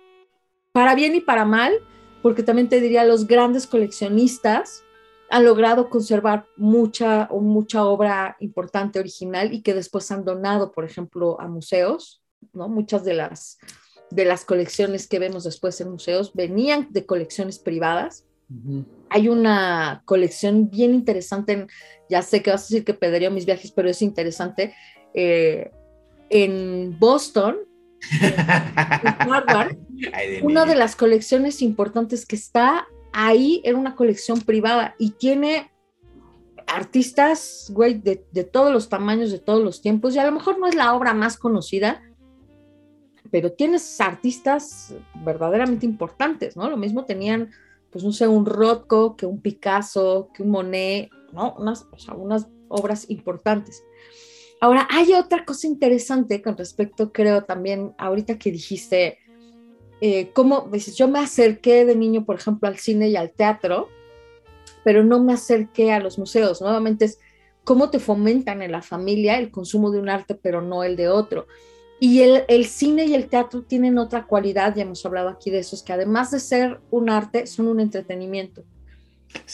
[0.72, 1.74] Para bien y para mal,
[2.22, 4.84] porque también te diría, los grandes coleccionistas
[5.32, 11.42] han logrado conservar mucha, mucha obra importante original y que después han donado, por ejemplo,
[11.42, 12.22] a museos,
[12.54, 12.70] ¿no?
[12.70, 13.58] Muchas de las,
[14.12, 18.27] de las colecciones que vemos después en museos venían de colecciones privadas.
[19.10, 21.68] Hay una colección bien interesante,
[22.10, 24.74] ya sé que vas a decir que perdería mis viajes, pero es interesante,
[25.14, 25.72] eh,
[26.30, 27.58] en Boston,
[30.44, 35.72] una de las colecciones importantes que está ahí era una colección privada y tiene
[36.68, 40.60] artistas, güey, de, de, todos los tamaños, de todos los tiempos, y a lo mejor
[40.60, 42.04] no es la obra más conocida,
[43.32, 44.94] pero tienes artistas
[45.26, 46.70] verdaderamente importantes, ¿no?
[46.70, 47.50] Lo mismo tenían,
[47.98, 51.56] pues no sé, un Rothko, que un Picasso, que un Monet, ¿no?
[51.58, 53.84] Unas, o sea, unas obras importantes.
[54.62, 59.18] Ahora, hay otra cosa interesante con respecto, creo también, ahorita que dijiste,
[60.00, 63.90] eh, cómo dices, yo me acerqué de niño, por ejemplo, al cine y al teatro,
[64.84, 66.62] pero no me acerqué a los museos.
[66.62, 67.18] Nuevamente es
[67.64, 71.10] cómo te fomentan en la familia el consumo de un arte, pero no el de
[71.10, 71.48] otro.
[72.00, 75.60] Y el, el, cine y el teatro tienen otra cualidad, ya hemos hablado aquí de
[75.60, 78.64] eso, es que además de ser un arte, son un entretenimiento.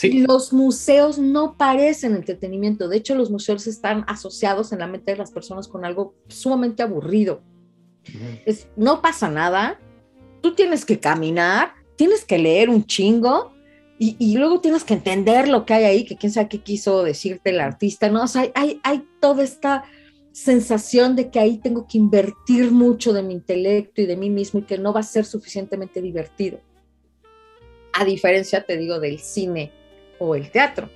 [0.01, 5.17] Los museos no parecen entretenimiento, de hecho los museos están asociados en la mente de
[5.17, 7.41] las personas con algo sumamente aburrido.
[8.45, 9.79] es, no pasa nada,
[10.41, 13.53] tú tienes que caminar, tienes que leer un chingo
[13.99, 17.51] y, luego tienes que entender lo que hay ahí, que quién sabe qué quiso decirte
[17.51, 18.23] el artista, ¿no?
[18.23, 19.85] O sea, hay, hay toda esta
[20.33, 24.59] sensación de que ahí tengo que invertir mucho de mi intelecto y de mí mismo
[24.59, 26.59] y que no va a ser suficientemente divertido
[27.93, 29.71] a diferencia, te digo, del cine
[30.19, 30.89] o el teatro.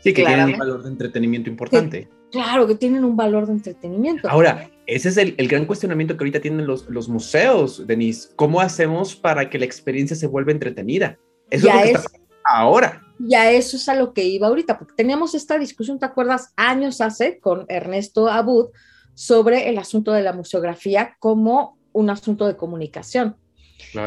[0.00, 2.08] Sí, que tienen un valor de entretenimiento importante.
[2.32, 4.28] claro, que tienen un valor de entretenimiento.
[4.28, 8.30] Ahora, ese es el, gran cuestionamiento que ahorita tienen los, los, museos, Denise.
[8.36, 11.18] ¿Cómo hacemos para que la experiencia se vuelva entretenida?
[11.50, 12.17] Eso es lo que está
[12.48, 13.02] ahora.
[13.18, 16.52] Ya eso es a lo que iba ahorita, porque teníamos esta discusión, ¿te acuerdas?
[16.56, 18.68] Años hace con Ernesto Abud
[19.14, 23.36] sobre el asunto de la museografía como un asunto de comunicación.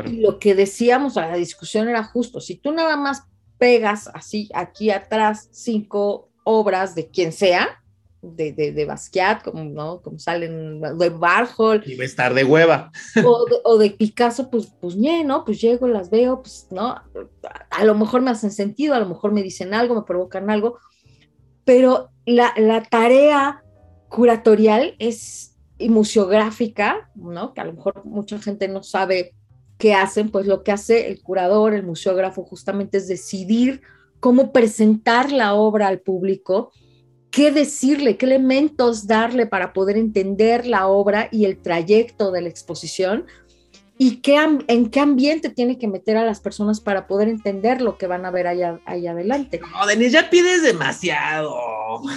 [0.06, 3.24] Y lo que decíamos a la discusión era justo, si tú nada más
[3.58, 7.81] pegas así aquí atrás cinco obras de quien sea,
[8.22, 10.02] de, de, Basquiat, como, ¿no?
[10.02, 11.84] como salen de Warhol.
[11.86, 12.92] Y va a estar de hueva.
[13.64, 15.44] O de, Picasso, pues, pues, ¿no?
[15.46, 16.96] Pues llego, las veo, pues, ¿no?
[17.70, 20.78] A lo mejor me hacen sentido, a lo mejor me dicen algo, me provocan algo,
[21.66, 23.64] pero la, la tarea
[24.10, 27.54] curatorial es y museográfica, ¿no?
[27.54, 29.34] Que a lo mejor mucha gente no sabe
[29.82, 30.30] ¿qué hacen?
[30.30, 33.82] Pues lo que hace el curador, el museógrafo, justamente es decidir
[34.20, 36.72] cómo presentar la obra al público,
[37.32, 42.50] qué decirle, qué elementos darle para poder entender la obra y el trayecto de la
[42.50, 43.26] exposición.
[43.98, 44.36] y qué,
[44.68, 48.26] en qué ambiente tiene que meter a las personas para poder entender lo que van
[48.26, 49.60] a ver allá, allá adelante.
[49.60, 51.56] No, Denise, ya pides demasiado.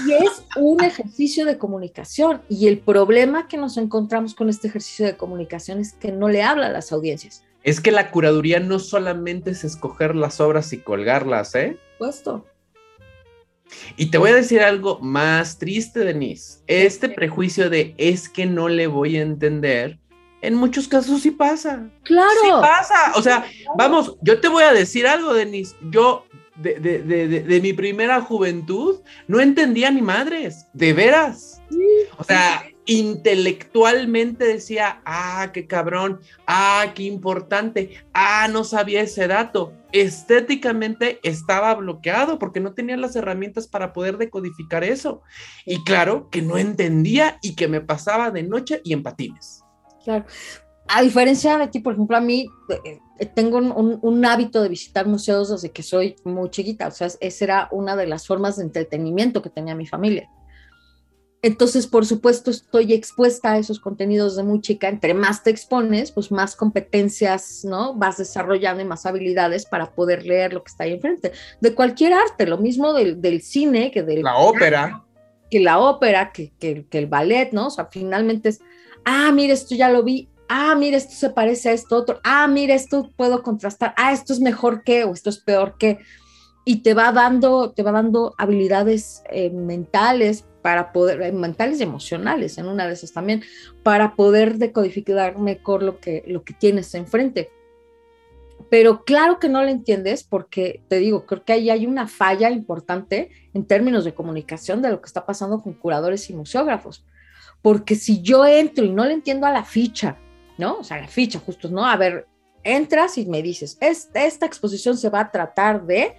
[0.07, 2.41] Y es un ejercicio de comunicación.
[2.49, 6.43] Y el problema que nos encontramos con este ejercicio de comunicación es que no le
[6.43, 7.45] habla a las audiencias.
[7.63, 11.77] Es que la curaduría no solamente es escoger las obras y colgarlas, ¿eh?
[11.99, 12.47] Puesto.
[13.97, 16.61] Y te voy a decir algo más triste, Denise.
[16.67, 19.99] Este prejuicio de es que no le voy a entender
[20.45, 21.89] en muchos casos sí pasa.
[22.03, 22.41] Claro.
[22.43, 23.13] Sí pasa.
[23.15, 23.47] O sea,
[23.79, 25.75] vamos, yo te voy a decir algo, Denis.
[25.91, 31.63] Yo, de, de, de, de, mi primera juventud, no entendía ni madres, de veras.
[32.19, 39.73] O sea, intelectualmente decía, ah, qué cabrón, ah, qué importante, ah, no sabía ese dato.
[39.93, 45.23] Estéticamente estaba bloqueado porque no tenía las herramientas para poder decodificar eso.
[45.65, 49.63] Y claro que no entendía y que me pasaba de noche y en patines.
[50.05, 50.27] Claro.
[50.87, 52.47] A diferencia de ti, por ejemplo, a mí
[52.85, 57.45] eh, tengo un, hábito de visitar museos desde que soy muy chiquita, o sea, esa
[57.45, 60.29] era una de las formas de entretenimiento que tenía mi familia.
[61.45, 64.89] Entonces, por supuesto, estoy expuesta a esos contenidos de muy chica.
[64.89, 67.95] Entre más te expones, pues más competencias, ¿no?
[67.95, 71.33] Vas desarrollando y más habilidades para poder leer lo que está ahí enfrente.
[71.61, 74.23] De cualquier arte, lo mismo del, del cine que del...
[74.23, 75.05] La ópera.
[75.51, 77.67] Que la ópera, que, que, que el ballet, ¿no?
[77.67, 78.61] O sea, finalmente es
[79.05, 82.47] ah, mira, esto ya lo vi, ah, mira, esto se parece a esto otro, ah,
[82.49, 85.99] mira, esto puedo contrastar, ah, esto es mejor que o esto es peor que,
[86.65, 91.83] y te va dando, te va dando habilidades eh, mentales para poder, eh, mentales y
[91.83, 93.43] emocionales, en una de esas también,
[93.83, 97.51] para poder decodificar mejor lo que, lo que tienes enfrente.
[98.71, 102.51] Pero claro que no lo entiendes porque, te digo, creo que ahí hay una falla
[102.51, 107.05] importante en términos de comunicación de lo que está pasando con curadores y museógrafos
[107.65, 110.19] porque si yo entro y no le entiendo a la ficha,
[110.59, 110.81] ¿no?
[110.81, 111.87] O sea, la ficha, justo, ¿no?
[111.87, 112.29] A ver,
[112.63, 116.15] entras y me dices, esta, esta exposición se va a tratar de,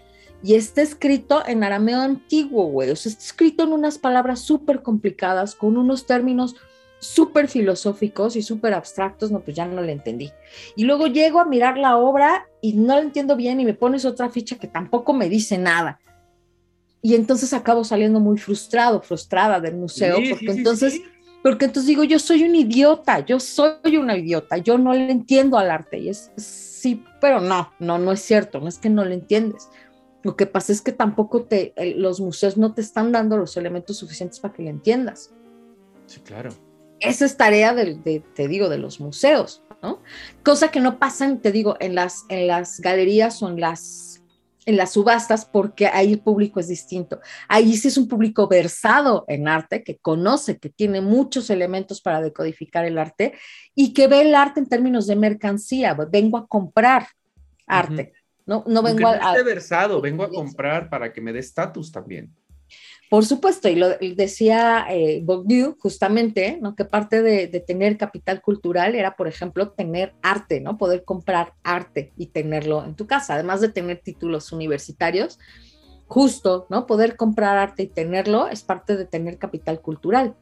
[0.45, 4.83] y está escrito en arameo antiguo, güey, o sea, está escrito en unas palabras súper
[4.83, 6.55] complicadas, con unos términos
[6.99, 10.31] súper filosóficos y súper abstractos, no, pues ya no le entendí.
[10.75, 14.05] Y luego llego a mirar la obra y no la entiendo bien y me pones
[14.05, 15.99] otra ficha que tampoco me dice nada.
[17.01, 21.01] Y entonces acabo saliendo muy frustrado, frustrada del museo, porque entonces
[21.41, 25.59] porque entonces digo, yo soy un idiota, yo soy una idiota, yo no le entiendo
[25.59, 25.99] al arte.
[25.99, 29.69] Y es sí, pero no, no, no es cierto, no es que no le entiendes.
[30.25, 33.97] Lo que pasa es que tampoco te, los museos no te están dando los elementos
[33.97, 35.31] suficientes para que le entiendas.
[36.07, 36.49] Sí, claro.
[36.99, 40.01] Esa es tarea de, te digo, de los museos, ¿no?
[40.43, 44.23] Cosa que no pasa, te digo, en las, en las galerías o en las
[44.65, 47.19] en las subastas porque ahí el público es distinto.
[47.47, 52.19] Ahí sí es un público versado en arte, que conoce, que tiene muchos elementos para
[52.19, 53.33] decodificar el arte
[53.75, 55.93] y que ve el arte en términos de mercancía.
[55.93, 57.09] Vengo a comprar
[57.67, 58.13] arte,
[58.45, 58.63] ¿no?
[58.67, 59.15] No vengo a...
[59.15, 62.33] esté versado, vengo a comprar para que me dé estatus también.
[63.09, 66.75] Por supuesto, y lo decía eh, Bourdieu justamente, ¿no?
[66.75, 70.77] que parte de, tener capital cultural era, por ejemplo, tener arte, ¿no?
[70.77, 75.39] Poder comprar arte y tenerlo en tu casa, además de tener títulos universitarios,
[76.07, 76.87] justo, ¿no?
[76.87, 80.35] Poder comprar arte y tenerlo es parte de tener capital cultural.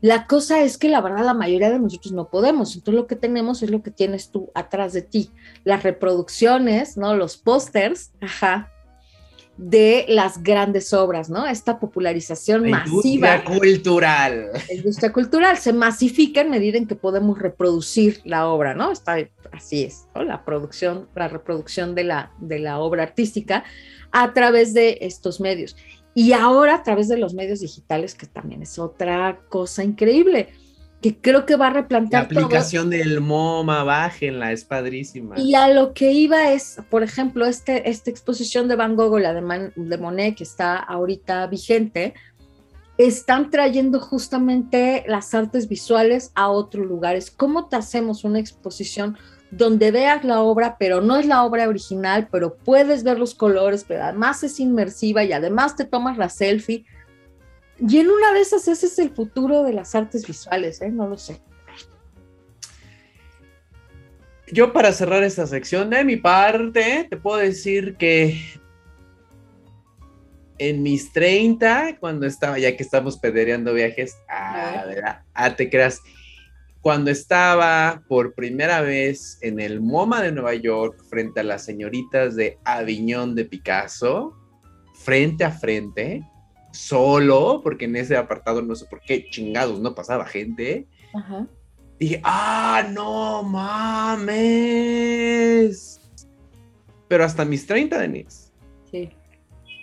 [0.00, 3.16] La cosa es que la verdad la mayoría de nosotros no podemos, entonces lo que
[3.16, 5.30] tenemos es lo que tienes tú atrás de ti,
[5.64, 7.14] las reproducciones, ¿no?
[7.14, 8.70] Los pósters, ajá,
[9.58, 11.44] de las grandes obras, ¿no?
[11.44, 13.36] Esta popularización la masiva.
[13.36, 14.50] Industria cultural.
[14.68, 18.92] La industria cultural se masifica en medida en que podemos reproducir la obra, ¿no?
[18.92, 19.16] Está,
[19.50, 20.22] así es, ¿no?
[20.22, 23.64] La producción, la reproducción de la, de la obra artística
[24.12, 25.76] a través de estos medios.
[26.14, 30.48] Y ahora a través de los medios digitales, que también es otra cosa increíble
[31.00, 32.32] que creo que va a replantear.
[32.32, 35.38] La aplicación del MoMA, bájenla, es padrísima.
[35.38, 39.32] Y a lo que iba es, por ejemplo, este, esta exposición de Van Gogh, la
[39.32, 42.14] de, de Monet, que está ahorita vigente,
[42.96, 47.30] están trayendo justamente las artes visuales a otros lugares.
[47.30, 49.16] ¿Cómo te hacemos una exposición
[49.50, 53.84] donde veas la obra, pero no es la obra original, pero puedes ver los colores,
[53.86, 56.84] pero además es inmersiva y además te tomas la selfie?
[57.80, 60.90] Y en una de esas ese es el futuro de las artes visuales, ¿eh?
[60.90, 61.40] No lo sé.
[64.50, 68.40] Yo para cerrar esta sección de mi parte, te puedo decir que
[70.58, 76.00] en mis 30, cuando estaba, ya que estamos pedereando viajes, ah, ah, te creas,
[76.88, 82.34] cuando estaba por primera vez en el MoMA de Nueva York frente a las señoritas
[82.34, 84.34] de Aviñón de Picasso,
[84.94, 86.22] frente a frente,
[86.72, 90.86] solo, porque en ese apartado no sé por qué chingados no pasaba gente.
[91.98, 94.40] dije, ah, no mames.
[97.06, 98.50] Pero hasta mis 30, Denise.
[98.90, 99.10] Sí.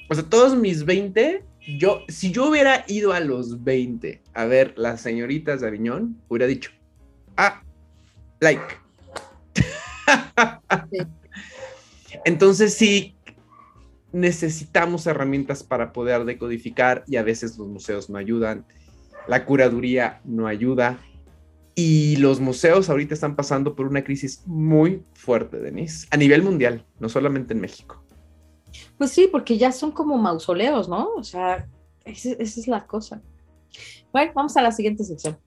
[0.10, 1.44] O sea, todos mis 20,
[1.78, 6.48] yo, si yo hubiera ido a los 20 a ver las señoritas de Aviñón, hubiera
[6.48, 6.72] dicho,
[7.38, 7.64] ah,
[8.40, 8.64] like.
[12.26, 13.16] Entonces sí,
[14.12, 18.66] necesitamos herramientas para poder decodificar y a veces los museos no ayudan,
[19.28, 21.00] la curaduría no ayuda
[21.76, 26.86] y los museos ahorita están pasando por una crisis muy fuerte, Denise, a nivel mundial,
[27.00, 28.02] no solamente en México.
[28.98, 31.10] Pues sí, porque ya son como mausoleos, ¿no?
[31.16, 31.68] O sea,
[32.06, 33.22] esa, esa es la cosa.
[34.14, 35.38] Bueno, vamos a la siguiente sección.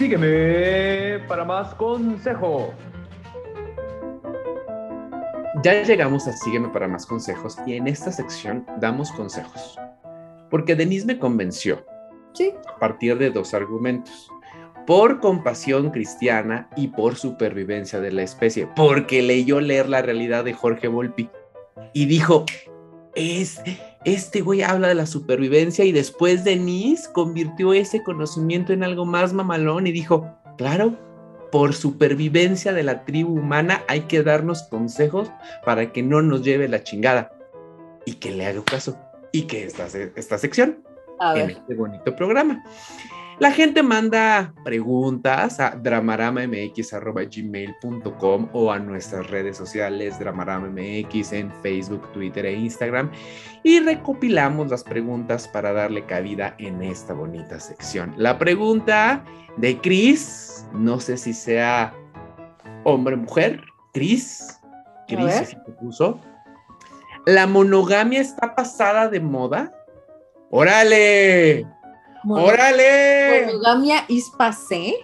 [0.00, 2.72] Sígueme para más consejo.
[5.62, 9.78] Ya llegamos a Sígueme para más consejos y en esta sección damos consejos.
[10.48, 11.84] Porque Denise me convenció
[12.32, 14.30] Sí, a partir de dos argumentos.
[14.86, 18.70] Por compasión cristiana y por supervivencia de la especie.
[18.74, 21.28] Porque leyó leer la realidad de Jorge Volpi
[21.92, 22.46] y dijo,
[23.14, 23.60] es,
[24.04, 29.32] este güey habla de la supervivencia y después Denise convirtió ese conocimiento en algo más
[29.32, 30.26] mamalón y dijo,
[30.56, 30.96] claro,
[31.52, 35.30] por supervivencia de la tribu humana hay que darnos consejos
[35.64, 37.32] para que no nos lleve la chingada
[38.04, 38.96] y que le haga caso
[39.32, 39.86] y que esta,
[40.16, 40.82] esta sección
[41.18, 42.64] a en este bonito programa.
[43.40, 52.44] La gente manda preguntas a dramaramamx.gmail.com o a nuestras redes sociales dramaramamx en Facebook, Twitter
[52.44, 53.10] e Instagram
[53.62, 58.12] y recopilamos las preguntas para darle cabida en esta bonita sección.
[58.18, 59.24] La pregunta
[59.56, 61.94] de Chris, no sé si sea
[62.84, 63.62] hombre o mujer,
[63.94, 64.60] Chris,
[65.08, 65.44] Chris ver.
[65.44, 66.20] así te puso.
[67.24, 69.72] ¿La monogamia está pasada de moda?
[70.50, 71.79] ¡Órale!
[72.28, 73.46] ¡Órale!
[73.46, 74.94] Monogamia is passé.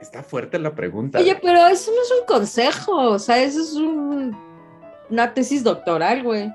[0.00, 1.18] Está fuerte la pregunta.
[1.18, 4.36] Oye, pero eso no es un consejo, o sea, eso es un,
[5.10, 6.52] una tesis doctoral, güey.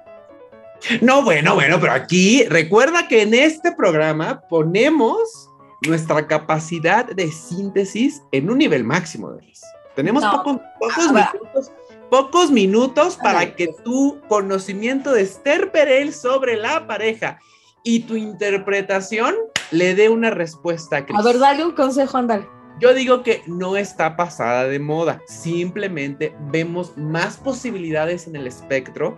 [1.02, 5.50] No, bueno, bueno, pero aquí recuerda que en este programa ponemos
[5.86, 9.66] nuestra capacidad de síntesis en un nivel máximo, Denise.
[9.95, 10.32] Tenemos No.
[10.32, 11.72] pocos, pocos Ah, minutos,
[12.10, 17.39] pocos minutos para que tu conocimiento de Esther Perel sobre la pareja
[17.84, 19.36] y tu interpretación
[19.72, 21.18] le dé una respuesta a.
[21.18, 22.48] A ver, dale un consejo, ándale.
[22.80, 29.18] Yo digo que no está pasada de moda, simplemente vemos más posibilidades en el espectro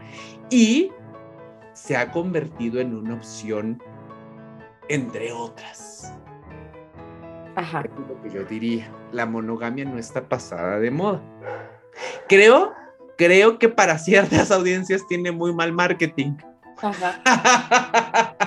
[0.49, 0.91] y
[1.73, 3.81] se ha convertido en una opción
[4.89, 6.11] entre otras.
[7.55, 7.81] Ajá.
[7.81, 11.21] Es lo que yo diría, la monogamia no está pasada de moda.
[12.27, 12.73] Creo,
[13.17, 16.33] creo que para ciertas audiencias tiene muy mal marketing.
[16.81, 17.21] Ajá.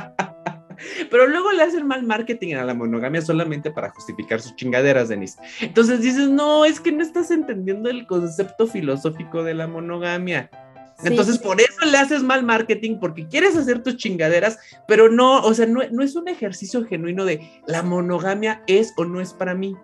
[1.10, 5.38] Pero luego le hacen mal marketing a la monogamia solamente para justificar sus chingaderas, Denise.
[5.60, 10.50] Entonces dices, no, es que no estás entendiendo el concepto filosófico de la monogamia.
[10.98, 11.08] Sí.
[11.08, 15.52] Entonces, por eso le haces mal marketing, porque quieres hacer tus chingaderas, pero no, o
[15.52, 19.54] sea, no, no es un ejercicio genuino de la monogamia es o no es para
[19.54, 19.76] mí.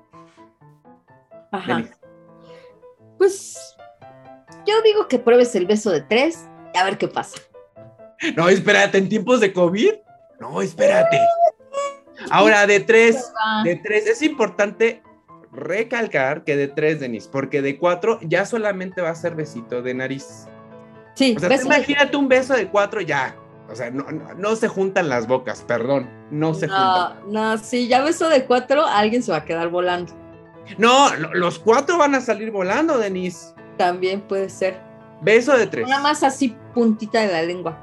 [1.50, 1.76] Ajá.
[1.76, 1.94] Denise.
[3.18, 3.76] Pues
[4.66, 7.38] yo digo que pruebes el beso de tres y a ver qué pasa.
[8.36, 9.92] No, espérate, en tiempos de COVID.
[10.40, 11.20] No, espérate.
[12.30, 15.02] Ahora, de tres, Ah, de tres, es importante
[15.52, 19.94] recalcar que de tres, Denise, porque de cuatro ya solamente va a ser besito de
[19.94, 20.46] nariz.
[21.14, 23.36] Sí, O sea, de- imagínate un beso de cuatro ya.
[23.70, 27.20] O sea, no, no, no se juntan las bocas, perdón, no se juntan.
[27.28, 30.12] No, no, sí, ya beso de cuatro, alguien se va a quedar volando.
[30.78, 33.54] No, lo- los cuatro van a salir volando, Denise.
[33.76, 34.78] También puede ser.
[35.22, 35.88] Beso de tres.
[35.88, 37.78] Nada más así puntita de la lengua.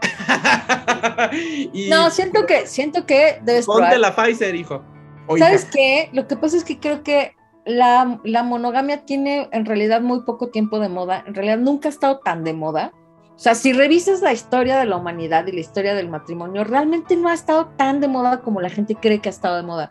[1.72, 3.98] y No, siento que, siento que debes ponte probar.
[3.98, 4.82] la Pfizer, hijo.
[5.26, 6.10] O ¿Sabes qué?
[6.12, 7.34] Lo que pasa es que creo que
[7.64, 11.24] la, la monogamia tiene en realidad muy poco tiempo de moda.
[11.26, 12.92] En realidad nunca ha estado tan de moda.
[13.34, 17.16] O sea, si revisas la historia de la humanidad y la historia del matrimonio, realmente
[17.16, 19.90] no ha estado tan de moda como la gente cree que ha estado de moda.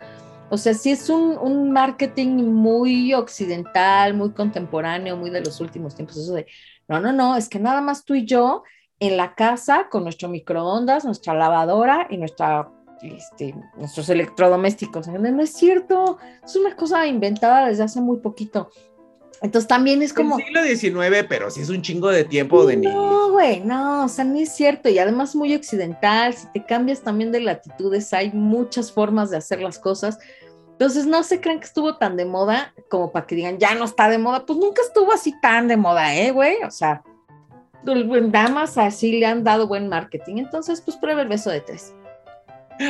[0.50, 5.96] O sea, sí es un, un marketing muy occidental, muy contemporáneo, muy de los últimos
[5.96, 6.18] tiempos.
[6.18, 6.48] Eso de,
[6.88, 8.64] no, no, no, es que nada más tú y yo
[9.00, 12.70] en la casa con nuestro microondas, nuestra lavadora y nuestra,
[13.02, 15.08] este, nuestros electrodomésticos.
[15.08, 18.70] No, es cierto, es una cosa inventada desde hace muy poquito.
[19.42, 20.40] Entonces también es como...
[20.40, 22.94] El siglo XIX, pero sí es un chingo de tiempo, Denise.
[22.94, 24.88] No, güey, no, o sea, no es cierto.
[24.88, 29.62] Y además muy occidental, si te cambias también de latitudes, hay muchas formas de hacer
[29.62, 30.18] las cosas.
[30.72, 33.86] Entonces no se creen que estuvo tan de moda como para que digan, ya no
[33.86, 34.46] está de moda.
[34.46, 36.64] Pues nunca estuvo así tan de moda, ¿eh, güey?
[36.64, 37.04] O sea,
[38.32, 40.38] damas así le han dado buen marketing.
[40.38, 41.94] Entonces, pues prueba el beso de tres.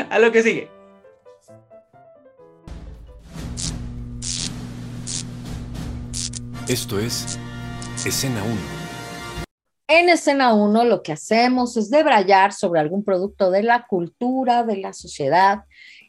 [0.10, 0.70] A lo que sigue.
[6.68, 7.38] Esto es
[8.04, 8.86] Escena 1.
[9.88, 14.78] En escena 1 lo que hacemos es debrayar sobre algún producto de la cultura, de
[14.78, 15.60] la sociedad.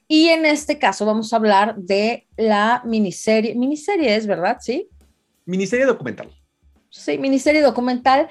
[0.09, 3.55] Y en este caso vamos a hablar de la miniserie.
[3.55, 4.57] Miniserie es, ¿verdad?
[4.61, 4.89] Sí.
[5.45, 6.31] Miniserie documental.
[6.89, 8.29] Sí, miniserie documental.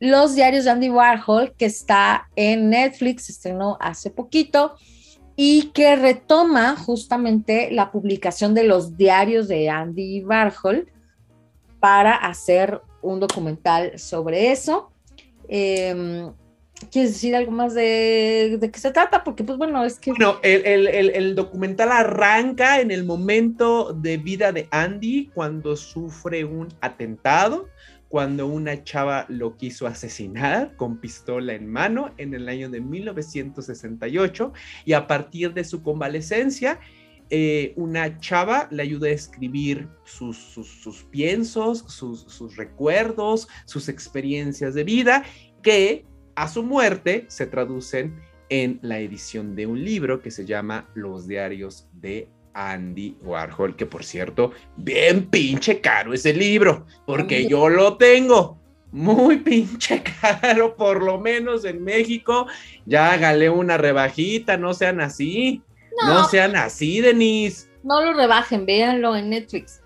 [0.00, 4.74] Los diarios de Andy Warhol, que está en Netflix, estrenó hace poquito
[5.34, 10.90] y que retoma justamente la publicación de los diarios de Andy Warhol
[11.80, 14.90] para hacer un documental sobre eso.
[15.48, 16.32] Em,
[16.92, 19.24] ¿Quieres decir algo más de, qué se trata?
[19.24, 20.12] Porque, pues bueno, es que...
[20.12, 27.68] Bueno, el, documental arranca en el momento de vida de Andy cuando sufre un atentado,
[28.08, 34.52] cuando una chava lo quiso asesinar con pistola en mano en el año de 1968
[34.84, 36.80] y a partir de su convalecencia
[37.30, 44.72] eh, una chava le ayuda a escribir sus, sus, piensos, sus, sus, recuerdos, sus experiencias
[44.72, 45.24] de vida,
[45.62, 46.06] que
[46.36, 51.28] a su muerte se traducen en la edición de un libro que se llama Los
[51.28, 57.96] diarios de Andy Warhol, que por cierto, bien pinche caro ese libro, porque yo lo
[57.96, 58.58] tengo.
[58.90, 62.46] Muy pinche caro, por lo menos en México.
[62.84, 65.62] Ya hágale una rebajita, no sean así.
[66.04, 67.68] No, sean así, Denise.
[67.82, 69.80] No lo rebajen, véanlo en Netflix.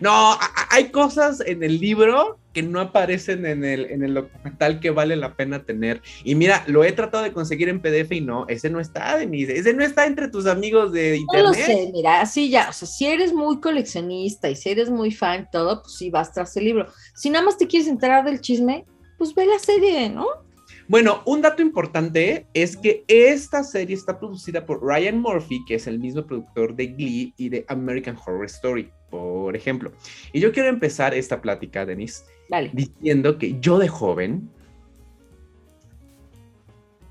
[0.00, 0.36] No,
[0.70, 5.14] hay cosas en el libro que no aparecen en el, en el documental que vale
[5.14, 6.02] la pena tener.
[6.24, 9.56] Y mira, lo he tratado de conseguir en PDF y no, ese no está, Denise,
[9.56, 11.44] ese no está entre tus amigos de internet.
[11.44, 14.90] No lo sé, mira, así ya, o sea, si eres muy coleccionista y si eres
[14.90, 16.88] muy fan, todo, pues sí, vas tras el libro.
[17.14, 18.84] Si nada más te quieres enterar del chisme,
[19.18, 20.26] pues ve la serie, ¿no?
[20.88, 25.86] Bueno, un dato importante es que esta serie está producida por Ryan Murphy, que es
[25.86, 29.92] el mismo productor de Glee y de American Horror Story, por ejemplo.
[30.32, 32.24] Y yo quiero empezar esta plática, Denise,
[32.72, 34.50] diciendo que yo de joven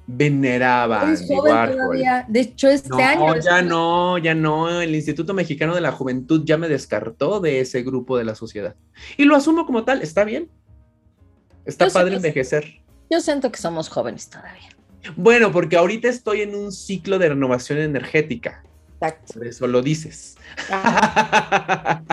[0.08, 2.00] veneraba a Andy Warhol.
[2.28, 3.36] De hecho, este año.
[3.40, 4.82] Ya no, ya no.
[4.82, 8.76] El Instituto Mexicano de la Juventud ya me descartó de ese grupo de la sociedad.
[9.18, 10.50] Y lo asumo como tal, está bien.
[11.66, 12.82] Está padre envejecer.
[13.12, 14.70] Yo siento que somos jóvenes todavía.
[15.16, 18.64] Bueno, porque ahorita estoy en un ciclo de renovación energética.
[19.00, 19.34] Exacto.
[19.36, 20.38] Por eso lo dices.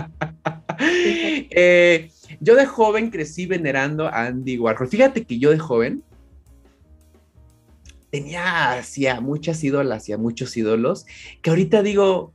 [1.56, 2.10] Eh,
[2.40, 4.88] yo de joven crecí venerando a Andy Warhol.
[4.88, 6.02] Fíjate que yo de joven
[8.10, 11.06] tenía hacia muchas ídolas y a muchos ídolos
[11.42, 12.34] que ahorita digo,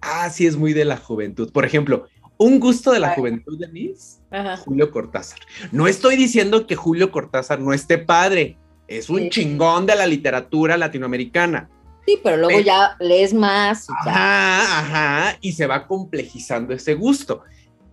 [0.00, 1.50] ah, sí es muy de la juventud.
[1.52, 2.06] Por ejemplo,
[2.38, 4.20] un gusto de la juventud de Miss,
[4.64, 5.40] Julio Cortázar.
[5.70, 8.56] No estoy diciendo que Julio Cortázar no esté padre,
[8.88, 11.70] es un chingón de la literatura latinoamericana.
[12.06, 13.86] Sí, pero luego ya lees más.
[13.90, 17.42] ajá, ajá, y se va complejizando ese gusto.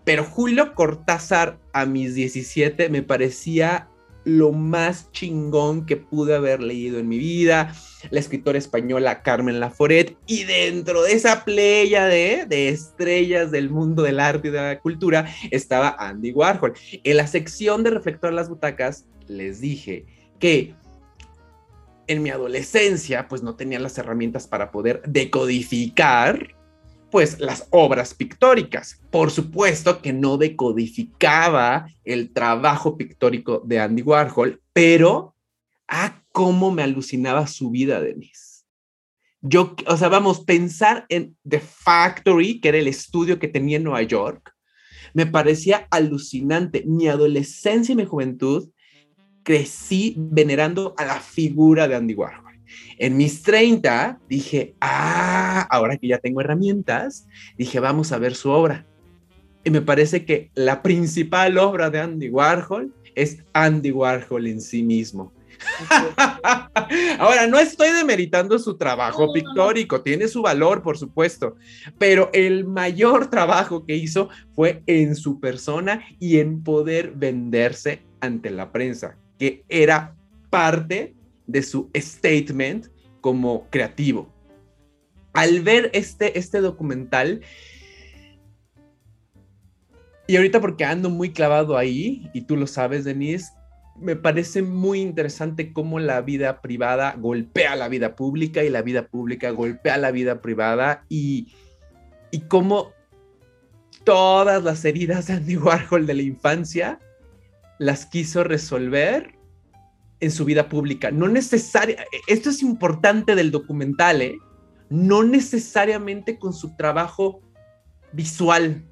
[0.04, 3.88] Pero Julio Cortázar a mis 17 me parecía
[4.24, 7.74] lo más chingón que pude haber leído en mi vida,
[8.10, 14.04] la escritora española Carmen Laforet, y dentro de esa playa de, de estrellas del mundo
[14.04, 16.74] del arte y de la cultura estaba Andy Warhol.
[17.04, 20.06] En la sección de Reflector a las Butacas les dije
[20.40, 20.76] que
[22.10, 26.56] en mi adolescencia pues no tenía las herramientas para poder decodificar
[27.12, 29.00] pues las obras pictóricas.
[29.12, 35.36] Por supuesto que no decodificaba el trabajo pictórico de Andy Warhol, pero
[35.88, 38.64] ah, cómo me alucinaba su vida, Denise.
[39.42, 43.84] Yo, o sea, vamos, pensar en The Factory, que era el estudio que tenía en
[43.84, 44.54] Nueva York,
[45.14, 46.84] me parecía alucinante.
[46.86, 48.70] Mi adolescencia y mi juventud
[49.50, 52.54] crecí venerando a la figura de Andy Warhol.
[53.00, 57.28] En mis 30 dije, ah, ahora que ya tengo herramientas,
[57.58, 58.86] dije, vamos a ver su obra.
[59.64, 64.84] Y me parece que la principal obra de Andy Warhol es Andy Warhol en sí
[64.84, 65.34] mismo.
[67.18, 71.56] Ahora, no estoy demeritando su trabajo pictórico, tiene su valor, por supuesto,
[71.98, 78.52] pero el mayor trabajo que hizo fue en su persona y en poder venderse ante
[78.52, 80.16] la prensa, que era
[80.52, 81.16] parte
[81.48, 82.88] de su statement
[83.22, 84.32] como creativo.
[85.34, 87.42] Al ver este, este documental,
[90.28, 93.52] y ahorita porque ando muy clavado ahí, y tú lo sabes, Denise,
[94.00, 99.08] me parece muy interesante cómo la vida privada golpea la vida pública y la vida
[99.08, 101.54] pública golpea la vida privada y,
[102.32, 102.94] y cómo
[104.04, 107.00] todas las heridas de Andy Warhol de la infancia
[107.80, 109.36] las quiso resolver
[110.20, 111.12] en su vida pública.
[111.12, 114.38] No necesaria, esto es importante del documental, ¿eh?
[114.90, 117.42] No necesariamente con su trabajo
[118.12, 118.84] visual.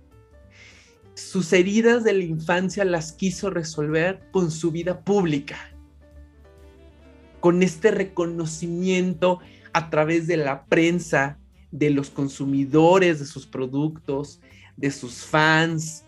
[1.16, 5.58] Sus heridas de la infancia las quiso resolver con su vida pública.
[7.40, 9.40] Con este reconocimiento
[9.74, 11.40] a través de la prensa,
[11.72, 14.40] de los consumidores de sus productos,
[14.78, 16.06] de sus fans,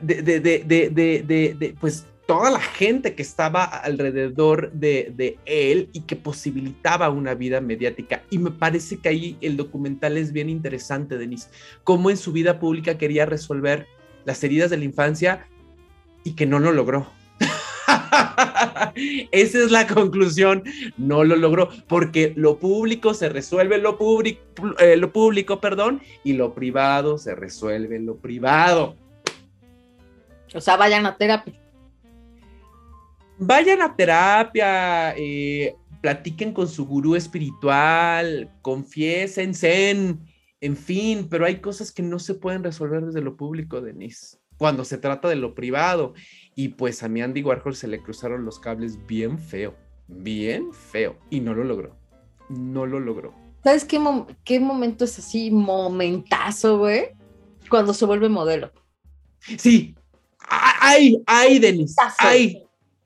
[0.00, 7.10] de, de, de, pues toda la gente que estaba alrededor de, él y que posibilitaba
[7.10, 8.22] una vida mediática.
[8.30, 11.48] Y me parece que ahí el documental es bien interesante, Denise,
[11.84, 13.86] cómo en su vida pública quería resolver
[14.24, 15.46] las heridas de la infancia
[16.24, 17.06] y que no lo logró.
[19.32, 20.62] Esa es la conclusión,
[20.96, 24.40] no lo logró, porque lo público se resuelve lo, público,
[24.78, 28.96] eh, lo público, perdón, y lo privado se resuelve lo privado.
[30.54, 31.54] O sea, vayan a terapia.
[33.38, 39.90] Vayan a terapia, eh, platiquen con su gurú espiritual, confiésense,
[40.60, 44.84] en fin, pero hay cosas que no se pueden resolver desde lo público, Denise, cuando
[44.84, 46.14] se trata de lo privado.
[46.54, 49.74] Y pues a mi Andy Warhol se le cruzaron los cables bien feo,
[50.06, 51.96] bien feo, y no lo logró,
[52.48, 53.34] no lo logró.
[53.64, 54.00] ¿Sabes qué,
[54.44, 57.10] qué momento es así, momentazo, güey?
[57.70, 58.70] Cuando se vuelve modelo.
[59.56, 59.96] Sí,
[60.48, 62.62] ay, ay, Denise, ay,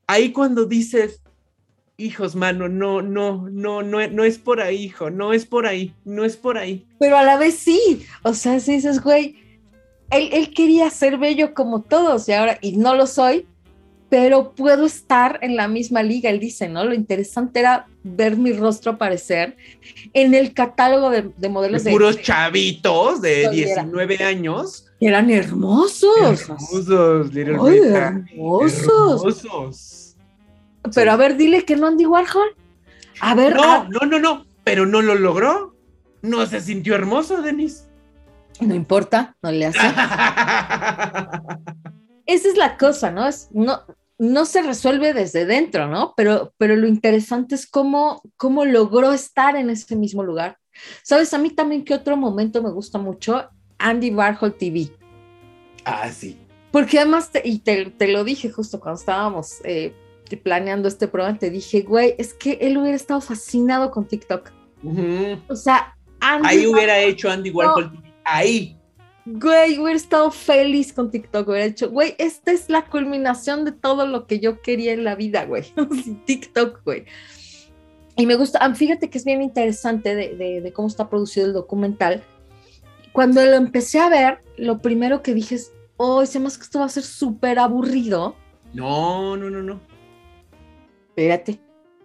[0.07, 1.21] ahí cuando dices,
[1.97, 5.95] hijos, mano, no, no, no, no, no es por ahí, hijo, no es por ahí,
[6.05, 6.87] no es por ahí.
[6.99, 9.37] Pero a la vez sí, o sea, si dices, güey,
[10.11, 13.47] él, él quería ser bello como todos y ahora, y no lo soy,
[14.09, 16.85] pero puedo estar en la misma liga, él dice, ¿no?
[16.85, 19.57] Lo interesante era ver mi rostro aparecer
[20.13, 21.91] en el catálogo de, modelos de...
[21.91, 26.43] Puros chavitos de 19 años eran hermosos.
[26.43, 27.57] Hermosos, Little
[28.25, 30.17] hermosos.
[30.95, 32.55] Pero a ver, dile que no Andy Warhol.
[33.21, 33.55] A ver.
[33.57, 34.47] No, no, no, no.
[34.65, 35.75] Pero no lo logró.
[36.23, 37.85] No se sintió hermoso, Denise.
[38.61, 39.79] No importa, no le hace.
[42.27, 43.27] Esa es la cosa, ¿no?
[43.27, 43.83] Es, no,
[44.19, 46.15] no se resuelve desde dentro, ¿no?
[46.17, 50.57] Pero, pero lo interesante es cómo, cómo logró estar en ese mismo lugar.
[51.03, 51.35] ¿Sabes?
[51.35, 53.49] A mí también que otro momento me gusta mucho
[53.79, 54.91] Andy Warhol TV.
[55.85, 56.39] Ah, sí.
[56.71, 59.95] Porque además, y te, lo dije justo cuando estábamos eh,
[60.43, 64.51] planeando este programa, te dije, güey, es que él hubiera estado fascinado con TikTok.
[65.49, 68.13] O sea, Andy ahí hubiera hecho Andy Warhol TV.
[68.25, 68.77] Ahí.
[69.25, 74.07] Güey, hubiera estado feliz con TikTok, hubiera hecho, güey, esta es la culminación de todo
[74.07, 75.65] lo que yo quería en la vida, güey.
[76.27, 77.07] TikTok, güey.
[78.17, 81.53] Y me gusta, ah, fíjate que es bien interesante de, de cómo está producido el
[81.53, 82.23] documental,
[83.17, 86.81] cuando lo empecé a ver, lo primero que dije es, oh, ese más que esto
[86.81, 88.37] va a ser súper aburrido.
[88.75, 89.81] No, no, no, no.
[91.09, 91.59] Espérate.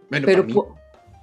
[0.10, 0.48] pero,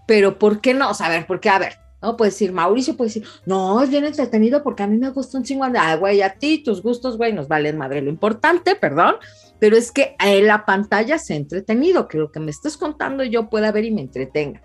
[0.07, 0.91] pero, ¿por qué no?
[0.91, 1.49] O sea, a ver, ¿por qué?
[1.49, 2.18] A ver, ¿no?
[2.18, 5.45] Puede decir, Mauricio puede decir, no, es bien entretenido porque a mí me gusta un
[5.45, 5.64] chingo.
[5.64, 8.03] Ah, güey, a ti, tus gustos, güey, nos valen madre.
[8.03, 9.14] Lo importante, perdón,
[9.59, 13.24] pero es que en la pantalla se ha entretenido, que lo que me estés contando
[13.24, 14.61] yo pueda ver y me entretenga.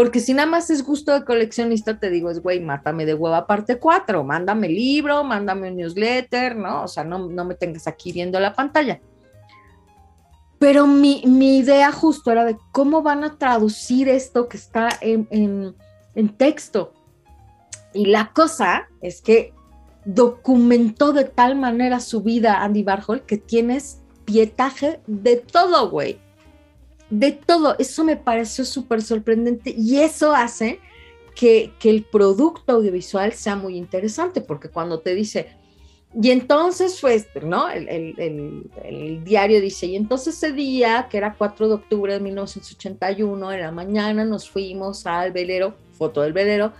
[0.00, 3.46] Porque si nada más es gusto de coleccionista, te digo, es, güey, mátame de hueva
[3.46, 6.84] parte 4, mándame libro, mándame un newsletter, ¿no?
[6.84, 8.98] O sea, no, no me tengas aquí viendo la pantalla.
[10.58, 15.28] Pero mi, mi, idea justo era de cómo van a traducir esto que está en,
[16.14, 16.94] en, texto.
[17.92, 19.52] Y la cosa es que
[20.06, 26.18] documentó de tal manera su vida Andy Warhol que tienes pietaje de todo, güey
[27.10, 27.76] de todo.
[27.78, 30.80] Eso me pareció súper sorprendente y eso hace
[31.34, 35.48] que, el producto audiovisual sea muy interesante, porque cuando te dice,
[36.20, 37.68] y entonces fue, ¿no?
[37.70, 43.60] El, diario dice, y entonces ese día, que era 4 de octubre de 1981, en
[43.60, 46.72] la mañana nos fuimos al velero, foto del velero,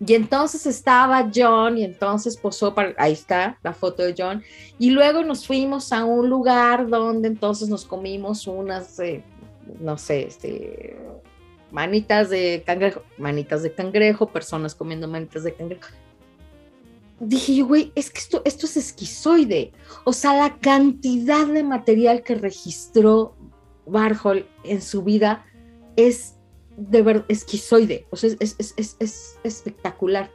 [0.00, 4.42] y entonces estaba John y entonces posó para, ahí está la foto de John,
[4.78, 8.98] y luego nos fuimos a un lugar donde entonces nos comimos unas...
[9.00, 9.22] Eh,
[9.80, 10.96] no sé, este,
[11.70, 15.88] manitas de cangrejo, manitas de cangrejo, personas comiendo manitas de cangrejo.
[17.20, 19.72] Dije güey, es que esto, esto es esquizoide.
[20.04, 23.34] O sea, la cantidad de material que registró
[23.86, 25.44] Warhol en su vida
[25.96, 26.36] es
[26.76, 28.06] de verdad esquizoide.
[28.10, 30.30] O sea, es, es, espectacular.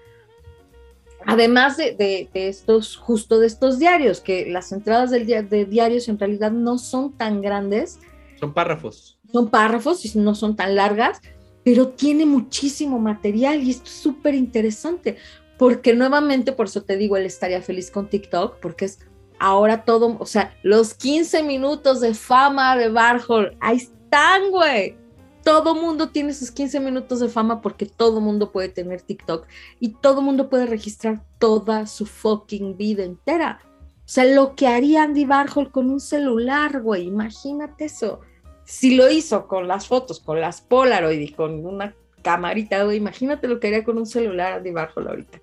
[1.26, 6.52] Además de, estos, justo de estos diarios, que las entradas del, de diarios en realidad
[6.52, 8.00] no son tan grandes.
[8.44, 11.20] Son párrafos son párrafos y no son tan largas,
[11.64, 15.18] pero tiene muchísimo material y esto es súper interesante,
[15.58, 19.00] porque nuevamente, por eso te digo, él estaría feliz con TikTok, porque es
[19.40, 24.98] ahora todo, o sea, los 15 minutos de fama de Barhol, ahí están, güey.
[25.44, 29.46] Todo mundo tiene sus 15 minutos de fama porque todo mundo puede tener TikTok
[29.80, 33.60] y todo mundo puede registrar toda su fucking vida entera.
[33.98, 38.22] O sea, lo que haría Andy Warhol con un celular, güey, imagínate eso.
[38.66, 43.48] Si lo hizo con las fotos, con las Polaroid y con una camarita, güey, imagínate
[43.48, 45.40] lo que haría con un celular Warhol ahorita.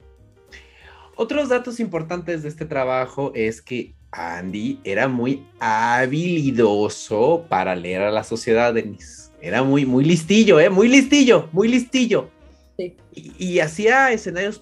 [1.16, 8.10] Otros datos importantes de este trabajo es que Andy era muy habilidoso para leer a
[8.10, 9.30] la sociedad, Denis.
[9.42, 10.70] Era muy, muy listillo, ¿eh?
[10.70, 12.30] Muy listillo, muy listillo.
[12.78, 12.96] Sí.
[13.12, 14.58] Y, hacía escenarios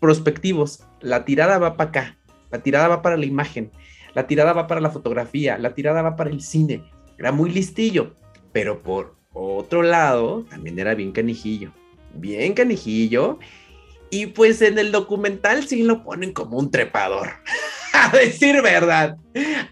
[0.00, 0.84] prospectivos.
[1.00, 2.18] La tirada va para acá,
[2.50, 3.70] la tirada va para la imagen,
[4.14, 6.82] la tirada va para la fotografía, la tirada va para el cine.
[7.18, 8.14] Era muy listillo,
[8.52, 11.72] pero por otro lado, también era bien canijillo.
[12.14, 13.38] Bien canijillo
[14.10, 17.30] y pues en el documental sí lo ponen como un trepador.
[17.92, 19.16] a decir verdad.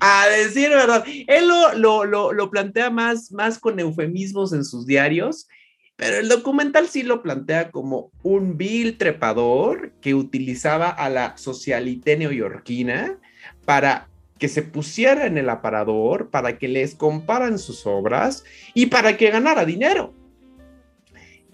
[0.01, 1.05] A decir verdad.
[1.27, 5.49] Él lo, lo, plantea más, más con eufemismos en sus diarios,
[5.97, 12.17] pero el documental sí lo plantea como un vil trepador que utilizaba a la socialité
[12.17, 13.19] neoyorquina
[13.65, 19.17] para que se pusiera en el aparador, para que les comparan sus obras y para
[19.17, 20.13] que ganara dinero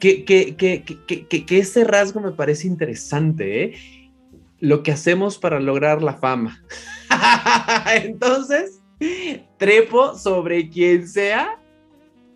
[0.03, 0.25] que,
[1.47, 3.75] que, ese rasgo me parece interesante, ¿eh?
[4.59, 6.65] Lo que hacemos para lograr la fama.
[8.03, 8.81] Entonces,
[9.59, 11.61] trepo sobre quien sea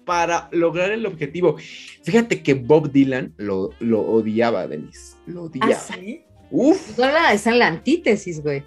[0.04, 1.56] para lograr el objetivo.
[2.02, 5.16] Fíjate que Bob Dylan lo, lo odiaba, Denise.
[5.26, 5.72] Lo odiaba.
[5.72, 5.96] ¿Ah,
[6.50, 6.98] Uf.
[6.98, 8.62] Esa es la antítesis, güey.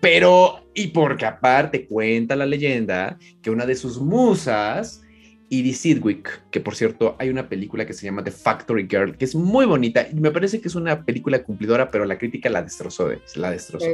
[0.00, 5.02] Pero, y porque aparte cuenta la leyenda que una de sus musas
[5.50, 9.24] Edie Sidwick, que por cierto hay una película que se llama The Factory Girl, que
[9.24, 12.62] es muy bonita y me parece que es una película cumplidora, pero la crítica la
[12.62, 13.86] destrozó, la destrozó.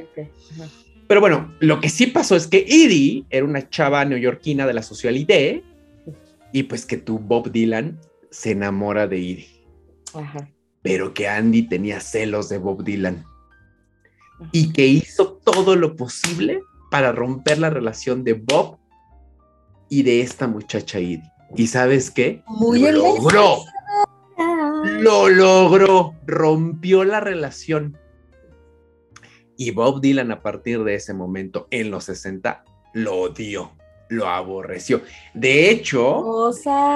[1.09, 4.83] Pero bueno, lo que sí pasó es que Edie era una chava neoyorquina de la
[4.83, 5.63] socialité
[6.53, 7.99] y pues que tu Bob Dylan
[8.31, 9.49] se enamora de Edie.
[10.83, 13.25] Pero que Andy tenía celos de Bob Dylan
[14.53, 18.79] y que hizo todo lo posible para romper la relación de Bob
[19.89, 21.23] y de esta muchacha Edie.
[21.55, 22.43] ¿Y sabes qué?
[22.47, 23.59] Muy lo logró.
[24.85, 26.15] Lo logró.
[26.27, 27.97] Rompió la relación.
[29.57, 33.73] Y Bob Dylan a partir de ese momento, en los 60, lo odió,
[34.11, 35.03] lo aborreció.
[35.33, 36.51] De hecho,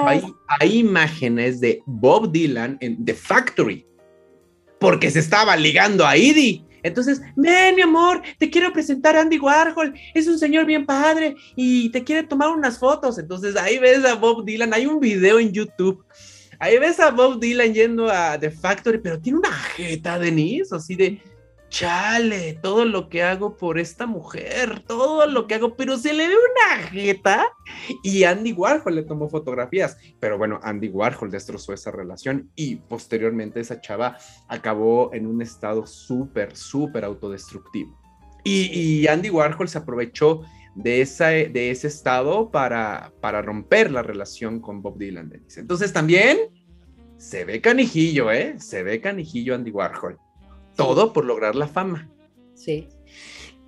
[0.05, 0.23] hay,
[0.59, 3.87] hay, imágenes de Bob Dylan en The Factory,
[4.79, 6.63] porque se estaba ligando a Edie.
[6.83, 11.35] Entonces, ven, mi amor, te quiero presentar a Andy Warhol, es un señor bien padre
[11.55, 13.17] y te quiere tomar unas fotos.
[13.17, 16.03] Entonces, ahí ves a Bob Dylan, hay un video en YouTube.
[16.59, 20.95] Ahí ves a Bob Dylan yendo a The Factory, pero tiene una jeta, Denise, así
[20.95, 21.19] de,
[21.71, 26.27] chale, todo lo que hago por esta mujer, todo lo que hago, pero se le
[26.27, 27.47] ve una jeta.
[28.03, 33.61] Y Andy Warhol le tomó fotografías, pero bueno, Andy Warhol destrozó esa relación y posteriormente
[33.61, 34.17] esa chava
[34.49, 37.97] acabó en un estado súper, súper autodestructivo.
[38.43, 40.41] Y, Andy Warhol se aprovechó
[40.75, 41.05] de,
[41.53, 45.31] de ese estado para, para romper la relación con Bob Dylan.
[45.55, 46.37] Entonces también
[47.17, 48.55] se ve canijillo, ¿eh?
[48.59, 50.17] Se ve canijillo Andy Warhol.
[50.83, 52.09] Todo por lograr la fama.
[52.53, 52.87] Sí.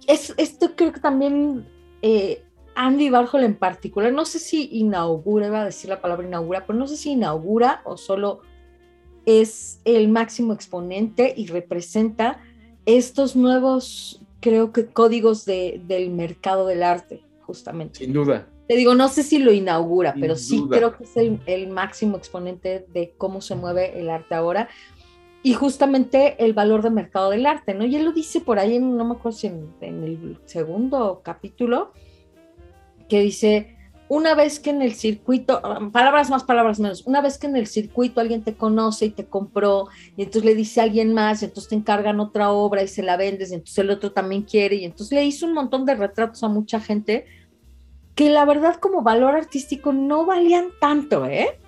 [0.07, 1.67] Es, esto creo que también
[2.01, 2.43] eh,
[2.75, 6.77] Andy Warhol en particular, no sé si inaugura, iba a decir la palabra inaugura, pero
[6.77, 8.41] no sé si inaugura o solo
[9.25, 12.41] es el máximo exponente y representa
[12.85, 17.99] estos nuevos, creo que códigos del mercado del arte, justamente.
[17.99, 18.49] Sin duda.
[18.67, 22.15] Te digo, no sé si lo inaugura, pero sí creo que es el, el, máximo
[22.15, 24.69] exponente de cómo se mueve el arte ahora
[25.43, 27.85] y justamente el valor de mercado del arte, ¿no?
[27.85, 31.91] Y él lo dice por ahí, en, no me acuerdo si en, el segundo capítulo,
[33.09, 33.75] que dice,
[34.07, 37.67] una vez que en el circuito, palabras más, palabras menos, una vez que en el
[37.67, 41.45] circuito alguien te conoce y te compró, y entonces le dice a alguien más, y
[41.45, 44.77] entonces te encargan otra obra y se la vendes, y entonces el otro también quiere,
[44.77, 47.25] y entonces le hizo un montón de retratos a mucha gente
[48.15, 51.59] que la verdad como valor artístico no valían tanto, ¿eh?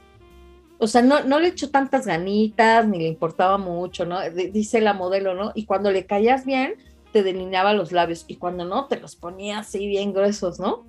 [0.86, 4.20] O sea, no, le echó tantas ganitas, ni le importaba mucho, ¿no?
[4.30, 5.52] dice la modelo, ¿no?
[5.56, 6.76] Y cuando le caías bien,
[7.12, 10.86] te delineaba los labios, y cuando no, te los ponía así bien gruesos, ¿no?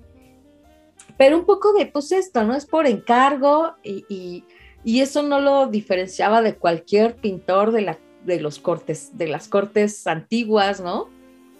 [1.17, 2.53] Pero un poco de, pues esto, ¿no?
[2.53, 4.43] Es por encargo, y,
[4.83, 9.47] y, eso no lo diferenciaba de cualquier pintor de, la, de los cortes, de las
[9.47, 11.09] cortes antiguas, ¿no?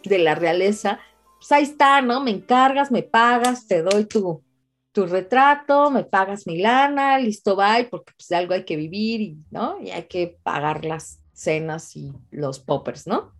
[0.03, 0.99] De la realeza.
[1.39, 2.21] Pues ahí está, ¿no?
[2.21, 4.43] Me encargas, me pagas, te doy tu,
[4.97, 9.21] tu retrato, me pagas mi lana, listo, bye, porque pues de algo hay que vivir
[9.21, 9.79] y, ¿no?
[9.79, 13.31] Y hay que pagar las cenas y los poppers, ¿no?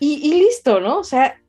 [0.00, 0.98] Y, listo, ¿no?
[0.98, 1.40] O sea,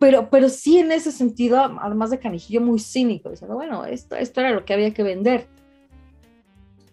[0.00, 4.40] pero, pero sí en ese sentido, además de canijillo, muy cínico, diciendo, bueno, esto, esto
[4.40, 5.46] era lo que había que vender.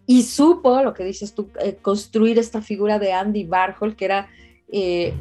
[0.06, 4.28] Y supo, lo que dices tú, eh, construir esta figura de Andy Warhol, que era
[4.72, 5.16] eh,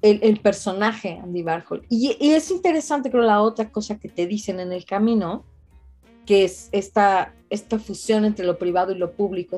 [0.00, 1.84] el, personaje Andy Warhol.
[1.90, 5.44] Y, es interesante, creo, la otra cosa que te dicen en el camino,
[6.26, 9.56] que es esta, esta fusión entre lo privado y lo público.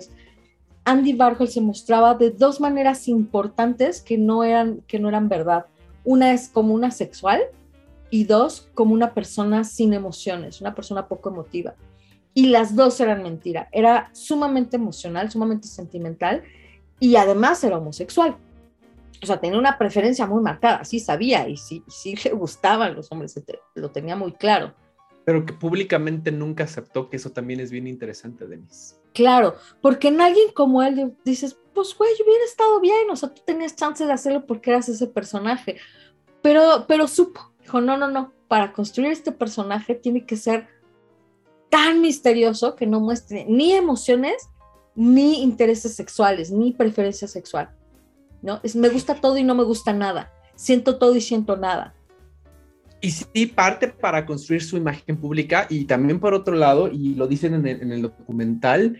[0.84, 5.66] Andy Warhol se mostraba de dos maneras importantes que no eran, que no eran verdad.
[6.04, 7.42] Una es como una sexual
[8.10, 11.74] y dos como una persona sin emociones, una persona poco emotiva.
[12.34, 13.68] Y las dos eran mentira.
[13.72, 16.42] Era sumamente emocional, sumamente sentimental
[17.00, 18.36] y además era homosexual.
[19.22, 23.10] O sea, tenía una preferencia muy marcada, sí sabía y sí, sí le gustaban los
[23.10, 23.40] hombres,
[23.74, 24.74] lo tenía muy claro.
[25.24, 28.96] Pero que públicamente nunca aceptó, que eso también es bien interesante, Denise.
[29.14, 33.42] Claro, porque en alguien como él dices, pues güey, hubiera estado bien, o sea, tú
[33.46, 35.76] tenías chance de hacerlo porque eras ese personaje,
[36.42, 40.68] pero, pero supo, dijo, no, no, no, para construir este personaje tiene que ser
[41.70, 44.50] tan misterioso que no muestre ni emociones,
[44.94, 47.70] ni intereses sexuales, ni preferencia sexual,
[48.42, 48.60] ¿no?
[48.62, 51.94] Es, me gusta todo y no me gusta nada, siento todo y siento nada.
[53.04, 57.26] Y sí, parte para construir su imagen pública y también por otro lado, y lo
[57.26, 58.98] dicen en el, documental,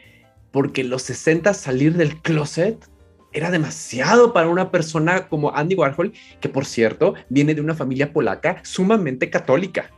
[0.50, 2.86] porque en los 60 salir del closet
[3.32, 8.12] era demasiado para una persona como Andy Warhol, que por cierto viene de una familia
[8.12, 9.90] polaca sumamente católica.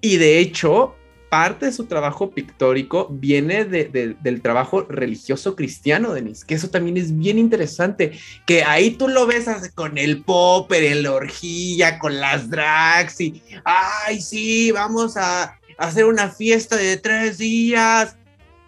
[0.00, 0.94] Y de hecho,
[1.30, 7.16] parte de su trabajo pictórico viene del trabajo religioso cristiano, Denis, que eso también es
[7.16, 8.12] bien interesante,
[8.46, 13.42] que ahí tú lo ves con el popper, en la orgía, con las drags y,
[13.64, 18.16] ay, sí, vamos a hacer una fiesta de tres días,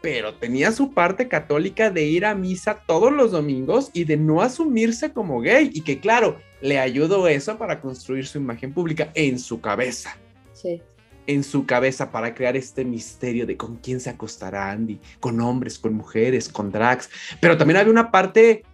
[0.01, 4.41] pero tenía su parte católica de ir a misa todos los domingos y de no
[4.41, 9.41] asumirse como gay y que claro, le ayudó eso para construir su imagen pública en
[9.41, 10.17] su cabeza.
[10.53, 10.81] Sí
[11.27, 15.79] en su cabeza para crear este misterio de con quién se acostará Andy, con hombres,
[15.79, 17.11] con mujeres, con drags,
[17.41, 18.65] pero también había una parte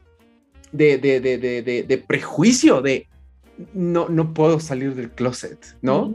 [0.73, 3.07] de, de, prejuicio, de
[3.73, 6.15] no, no puedo salir del closet, ¿no?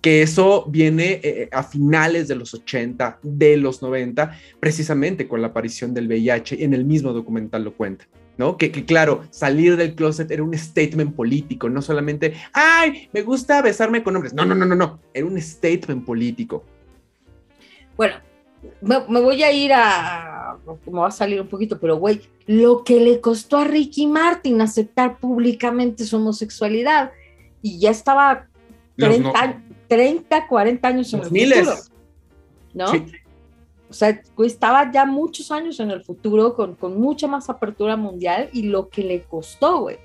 [0.00, 5.48] Que eso viene eh, a finales de los 80, de los 90, precisamente con la
[5.48, 8.06] aparición del VIH, en el mismo documental lo cuenta.
[8.42, 8.56] ¿No?
[8.56, 14.02] Que, claro, salir del closet era un statement político, no solamente, ay, me gusta besarme
[14.02, 14.34] con hombres.
[14.34, 16.64] No, no, no, no, no, era un statement político.
[17.96, 18.16] Bueno,
[18.80, 22.98] me, voy a ir a, me va a salir un poquito, pero güey, lo que
[22.98, 27.12] le costó a Ricky Martin aceptar públicamente su homosexualidad
[27.62, 28.48] y ya estaba
[28.96, 31.74] 30, 40 años en el futuro,
[32.74, 33.21] ¿no?
[33.92, 38.48] O sea, estaba ya muchos años en el futuro con, con mucha más apertura mundial
[38.54, 39.98] y lo que le costó, güey.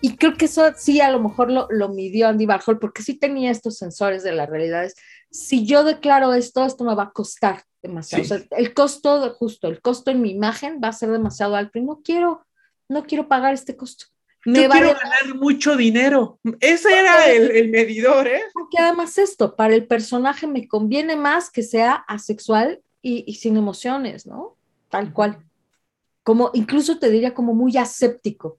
[0.00, 3.18] Y creo que eso sí a lo mejor lo, lo midió Andy Warhol porque sí
[3.18, 4.94] tenía estos sensores de las realidades.
[5.32, 8.22] Si yo declaro esto, esto me va a costar demasiado.
[8.22, 11.80] O sea, el costo, justo, el costo en mi imagen va a ser demasiado alto
[11.80, 12.46] y no quiero,
[12.88, 14.06] no quiero pagar este costo.
[14.44, 16.38] Me yo quiero ganar mucho dinero.
[16.60, 18.42] Ese era el, el, medidor, ¿eh?
[18.54, 24.26] Porque además esto, para el personaje me conviene más que sea asexual y, sin emociones,
[24.26, 24.56] ¿no?
[24.88, 25.44] Tal cual.
[26.22, 28.58] Como, incluso te diría como muy aséptico,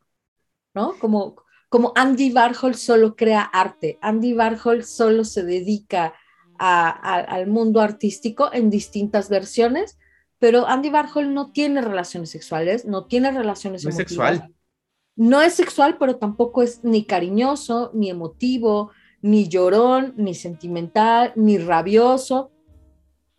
[0.74, 0.98] ¿no?
[1.00, 1.36] Como,
[1.70, 6.14] como Andy Warhol solo crea arte, Andy Warhol solo se dedica
[6.58, 9.98] al mundo artístico en distintas versiones,
[10.40, 14.54] pero Andy Warhol no tiene relaciones sexuales, no tiene relaciones no Es sexual.
[15.16, 21.58] No es sexual, pero tampoco es ni cariñoso, ni emotivo, ni llorón, ni sentimental, ni
[21.58, 22.52] rabioso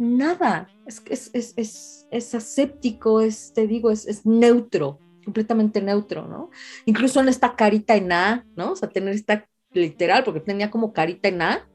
[0.00, 0.70] nada,
[1.06, 6.50] es, es, es, es, aséptico, es, te digo, es, es neutro, completamente neutro, ¿no?
[6.86, 8.72] Incluso en esta carita en A, ¿no?
[8.72, 11.68] O sea, tener esta literal, porque tenía como carita en A,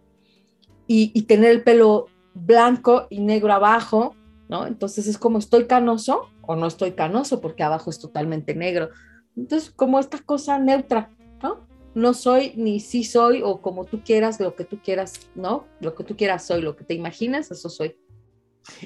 [0.87, 4.15] y, y tener el pelo blanco y negro abajo,
[4.49, 4.67] ¿no?
[4.67, 8.89] Entonces es como estoy canoso o no estoy canoso, porque abajo es totalmente negro.
[9.35, 11.09] Entonces, como esta cosa neutra,
[11.41, 11.67] ¿no?
[11.93, 15.65] No soy ni sí soy o como tú quieras, lo que tú quieras, ¿no?
[15.79, 17.95] Lo que tú quieras soy, lo que te imagines, eso soy.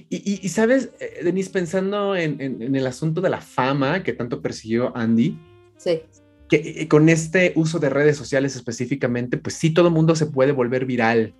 [0.09, 5.37] Y, sabes, eh, Denise, pensando en, el asunto de la fama que tanto persiguió Andy,
[5.77, 6.01] sí.
[6.47, 10.25] que eh, con este uso de redes sociales específicamente, pues sí, todo el mundo se
[10.25, 11.33] puede volver viral.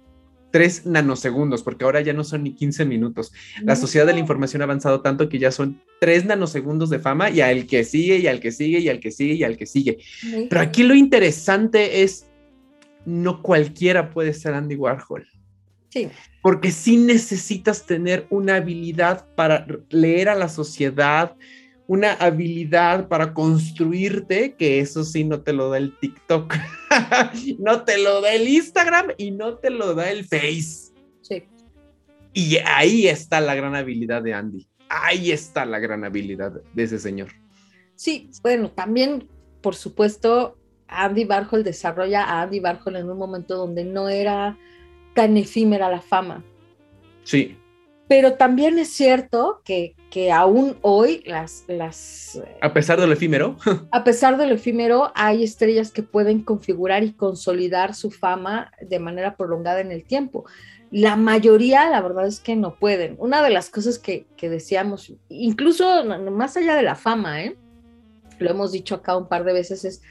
[0.52, 3.32] Tres nanosegundos, porque ahora ya no son ni 15 minutos.
[3.62, 7.30] La sociedad de la información ha avanzado tanto que ya son tres nanosegundos de fama
[7.30, 9.68] y al que sigue, y al que sigue, y al que sigue, y al que
[9.68, 10.00] sigue.
[10.50, 12.26] Pero aquí lo interesante es,
[13.06, 15.28] no cualquiera puede ser Andy Warhol.
[15.90, 16.10] Sí.
[16.42, 21.36] Porque sí necesitas tener una habilidad para leer a la sociedad,
[21.88, 26.54] una habilidad para construirte que eso sí no te lo da el TikTok,
[27.60, 30.94] no te lo da el Instagram y no te lo da el Face.
[31.22, 31.44] Sí.
[32.34, 34.68] Y ahí está la gran habilidad de Andy.
[34.88, 37.30] Ahí está la gran habilidad de ese señor.
[37.96, 39.28] Sí, bueno, también,
[39.62, 44.58] por supuesto, Andy Warhol desarrolla a Andy Warhol en un momento donde no era
[45.14, 46.44] tan efímera la fama.
[47.24, 47.58] Sí.
[48.08, 52.42] Pero también es cierto que, que aún hoy las, las...
[52.62, 53.58] A pesar de lo efímero.
[53.92, 59.00] A pesar de lo efímero, hay estrellas que pueden configurar y consolidar su fama de
[59.00, 60.46] manera prolongada en el tiempo.
[60.90, 63.16] La mayoría, la verdad es que no pueden.
[63.20, 67.56] Una de las cosas que, que decíamos, incluso más allá de la fama, ¿eh?
[68.40, 70.02] lo hemos dicho acá un par de veces, es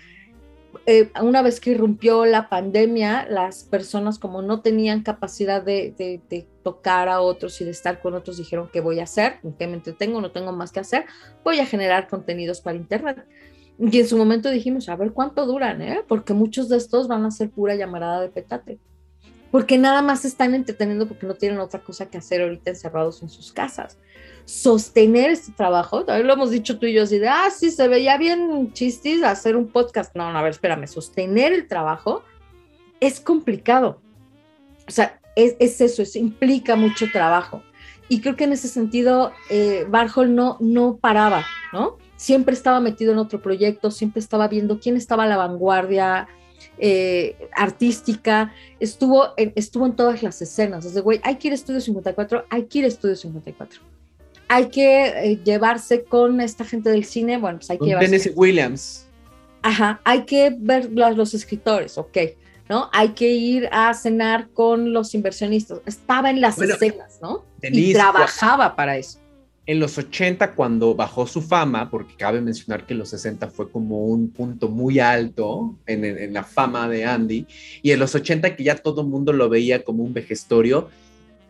[0.86, 6.46] eh, una vez que irrumpió la pandemia, las personas como no tenían capacidad de, de,
[6.62, 9.36] tocar a otros y de estar con otros, dijeron, ¿qué voy a hacer?
[9.42, 10.20] ¿En qué me entretengo?
[10.20, 11.06] No tengo más que hacer.
[11.44, 13.24] Voy a generar contenidos para Internet.
[13.78, 16.02] Y en su momento dijimos, a ver cuánto duran, ¿eh?
[16.06, 18.78] porque muchos de estos van a ser pura llamarada de petate.
[19.50, 23.22] Porque nada más se están entreteniendo porque no tienen otra cosa que hacer ahorita encerrados
[23.22, 23.98] en sus casas
[24.48, 27.86] sostener este trabajo, también lo hemos dicho tú y yo, así de, ah, sí, se
[27.86, 30.16] veía bien chistis hacer un podcast.
[30.16, 32.22] No, no, a ver, espérame, sostener el trabajo
[32.98, 34.00] es complicado.
[34.88, 37.62] O sea, es, eso, eso implica mucho trabajo.
[38.08, 41.44] Y creo que en ese sentido, eh, Barhol no, no paraba,
[41.74, 41.98] ¿no?
[42.16, 46.26] Siempre estaba metido en otro proyecto, siempre estaba viendo quién estaba a la vanguardia,
[46.78, 50.84] eh, artística, estuvo en, estuvo en todas las escenas.
[50.84, 53.80] Desde, güey, hay que ir a Estudio 54, hay que ir a Estudio 54
[54.48, 58.08] hay que eh, llevarse con esta gente del cine, bueno, pues hay que llevarse.
[58.08, 59.06] Tennessee Williams.
[59.62, 62.16] Ajá, hay que ver los, los, escritores, ok,
[62.68, 62.88] ¿no?
[62.92, 65.80] Hay que ir a cenar con los inversionistas.
[65.84, 67.44] Estaba en las escenas, ¿no?
[67.62, 69.18] y trabajaba para eso.
[69.68, 73.70] En los 80, cuando bajó su fama, porque cabe mencionar que en los 60 fue
[73.70, 77.46] como un punto muy alto en, en la fama de Andy,
[77.82, 80.88] y en los 80 que ya todo el mundo lo veía como un vejestorio,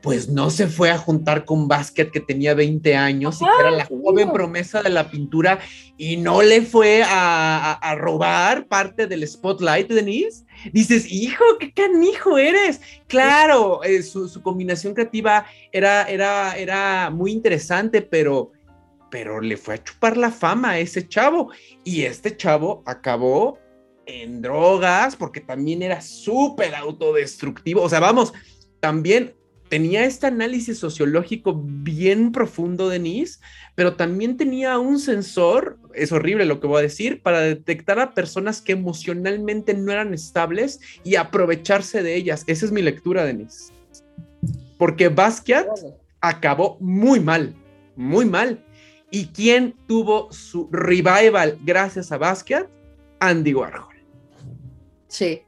[0.00, 3.70] pues no se fue a juntar con Basquiat que tenía 20 años y que era
[3.70, 5.58] la joven promesa de la pintura
[5.96, 10.44] y no le fue a, robar parte del spotlight, Denise.
[10.72, 12.80] Dices, hijo, qué canijo eres.
[13.08, 18.52] Claro, eh, su, combinación creativa era, era, era muy interesante, pero,
[19.10, 21.50] pero le fue a chupar la fama a ese chavo
[21.82, 23.58] y este chavo acabó
[24.06, 27.82] en drogas porque también era súper autodestructivo.
[27.82, 28.32] O sea, vamos,
[28.80, 29.34] también
[29.68, 33.40] tenía este análisis sociológico bien profundo, Denise,
[33.74, 38.14] pero también tenía un sensor, es horrible lo que voy a decir, para detectar a
[38.14, 42.44] personas que emocionalmente no eran estables y aprovecharse de ellas.
[42.46, 43.72] Esa es mi lectura, Denise.
[44.78, 45.66] Porque Basquiat
[46.20, 47.54] acabó muy mal,
[47.96, 48.64] muy mal.
[49.10, 52.68] ¿Y quién tuvo su revival gracias a Basquiat?
[53.20, 53.96] Andy Warhol.
[55.08, 55.42] Sí.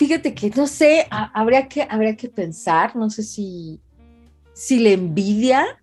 [0.00, 3.82] Fíjate que no sé, habría que, habría que pensar, no sé si,
[4.54, 5.78] si la envidia.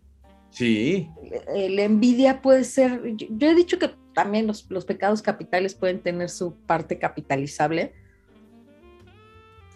[0.49, 1.07] Sí.
[1.53, 6.01] Eh, la envidia puede ser, yo, he dicho que también los, los, pecados capitales pueden
[6.01, 7.93] tener su parte capitalizable.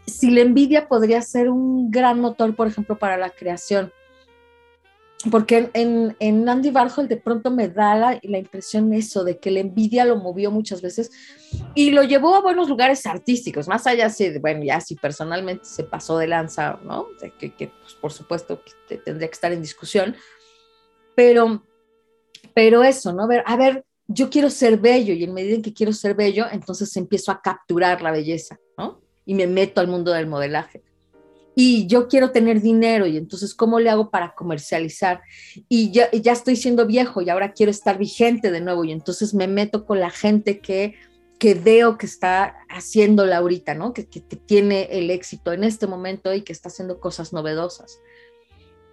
[0.08, 3.92] Si la envidia podría ser un gran motor, por ejemplo, para la creación
[5.30, 9.52] porque en, en, Andy Warhol de pronto me da la, la, impresión eso, de que
[9.52, 11.12] la envidia lo movió muchas veces
[11.76, 15.84] y lo llevó a buenos lugares artísticos, más allá de, bueno, ya si personalmente se
[15.84, 17.08] pasó de lanza, ¿no?
[17.38, 20.16] Que, que pues, por supuesto tendría que estar en discusión,
[21.16, 21.64] pero,
[22.54, 23.28] pero eso, ¿no?
[23.28, 26.46] Ver, a ver, yo quiero ser bello y en medida en que quiero ser bello,
[26.52, 29.02] entonces empiezo a capturar la belleza, ¿no?
[29.26, 30.82] Y me meto al mundo del modelaje
[31.56, 35.22] y yo quiero tener dinero y entonces cómo le hago para comercializar
[35.68, 39.34] y ya, ya estoy siendo viejo y ahora quiero estar vigente de nuevo y entonces
[39.34, 40.96] me meto con la gente que,
[41.40, 43.94] que veo que está haciéndola ahorita, ¿no?
[43.94, 48.00] Que, que, tiene el éxito en este momento y que está haciendo cosas novedosas.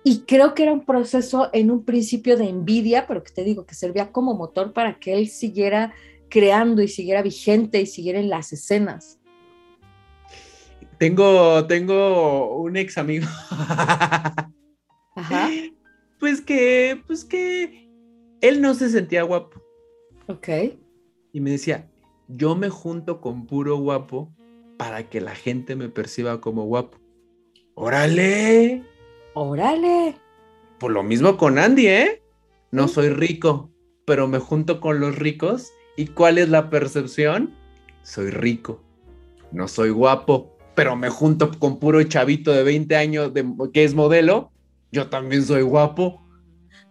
[0.02, 3.66] Y creo que era un proceso en un principio de envidia, pero que te digo
[3.66, 5.92] que servía como motor para que él siguiera
[6.28, 9.17] creando y siguiera vigente y siguiera en las escenas.
[10.98, 13.26] Tengo, tengo un ex amigo.
[15.14, 15.50] Ajá.
[16.18, 17.88] Pues que, pues que
[18.40, 19.62] él no se sentía guapo.
[20.26, 20.48] Ok.
[21.32, 21.88] Y me decía,
[22.26, 24.34] yo me junto con puro guapo
[24.76, 26.98] para que la gente me perciba como guapo.
[27.74, 28.82] ¡Órale!
[29.34, 30.16] ¡Órale!
[30.80, 32.22] Por lo mismo con Andy, ¿eh?
[32.72, 33.70] No soy rico,
[34.04, 35.72] pero me junto con los ricos.
[35.96, 37.54] ¿Y cuál es la percepción?
[38.02, 38.82] Soy rico.
[39.52, 43.96] No soy guapo, pero me junto con puro chavito de 20 años de, que es
[43.96, 44.52] modelo,
[44.92, 46.22] yo también soy guapo.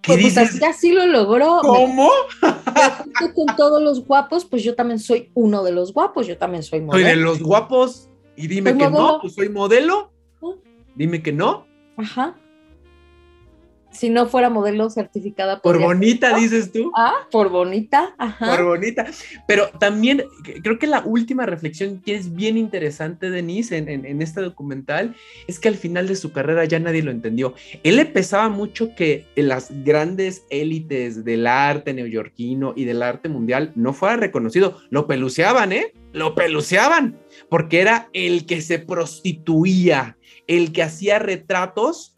[0.04, 1.60] pues, pues así, lo logró.
[1.62, 2.12] ¿Cómo?
[3.22, 6.64] Me, con todos los guapos, pues yo también soy uno de los guapos, yo también
[6.64, 7.08] soy modelo.
[7.08, 10.12] Soy de los guapos y dime que no, pues soy modelo.
[10.98, 11.66] Dime que no.
[11.96, 12.36] Ajá
[13.98, 15.60] si no fuera modelo certificada.
[15.60, 16.92] Por bonita, dices tú.
[16.96, 18.56] Ah, por bonita, ajá.
[18.56, 19.06] Por bonita.
[19.48, 20.24] Pero también
[20.62, 25.16] creo que la última reflexión que es bien interesante, Denise, en, en, este documental,
[25.48, 27.56] es que al final de su carrera ya nadie lo entendió.
[27.84, 33.72] Él le pesaba mucho que las grandes élites del arte neoyorquino y del arte mundial
[33.76, 34.78] no fuera reconocido.
[34.92, 35.94] Lo peluceaban, ¿eh?
[36.14, 37.20] Lo peluceaban,
[37.50, 40.18] porque era el que se prostituía,
[40.48, 42.17] el que hacía retratos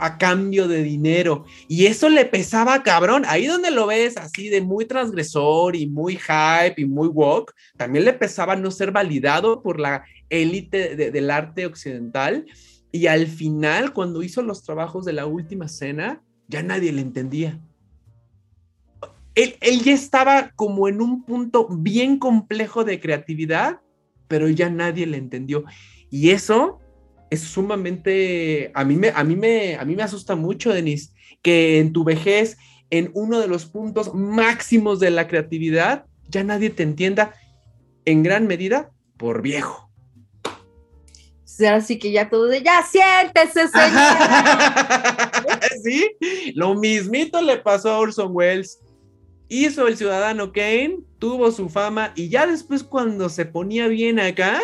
[0.00, 1.44] a cambio de dinero.
[1.68, 3.22] Y eso le pesaba cabrón.
[3.26, 8.04] Ahí donde lo ves así de muy transgresor y muy hype y muy woke, también
[8.04, 12.44] le pesaba no ser validado por la élite del arte occidental.
[12.92, 17.60] Y al final, cuando hizo los trabajos de la última cena, ya nadie le entendía.
[19.34, 23.80] Él, él ya estaba como en un punto bien complejo de creatividad,
[24.26, 25.64] pero ya nadie le entendió.
[26.10, 26.80] Y eso
[27.30, 31.12] es sumamente, a mí me, a mí me, a mí me asusta mucho, Denise,
[31.42, 32.56] que en tu vejez,
[32.90, 37.34] en uno de los puntos máximos de la creatividad, ya nadie te entienda
[38.04, 39.88] en gran medida por viejo.
[41.66, 44.16] Así que ya todo de, ya siéntese, señor.
[45.82, 46.16] sí,
[46.54, 48.78] lo mismito le pasó a Orson Welles.
[49.48, 54.60] Hizo el ciudadano Kane, tuvo su fama y ya después cuando se ponía bien acá,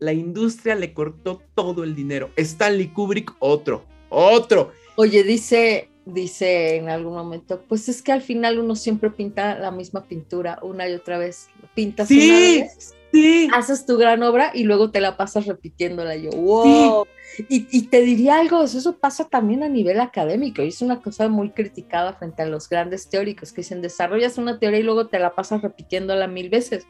[0.00, 2.30] la industria le cortó todo el dinero.
[2.36, 4.72] Stanley Kubrick, otro, otro.
[4.96, 9.70] Oye, dice, dice en algún momento, pues es que al final uno siempre pinta la
[9.70, 11.48] misma pintura una y otra vez.
[11.74, 13.48] Pintas sí, una vez, sí.
[13.54, 16.16] haces tu gran obra y luego te la pasas repitiéndola.
[16.16, 17.06] Yo, wow.
[17.48, 21.28] Y, y, te diría algo, eso pasa también a nivel académico y es una cosa
[21.28, 25.20] muy criticada frente a los grandes teóricos que dicen, desarrollas una teoría y luego te
[25.20, 26.86] la pasas repitiéndola mil veces.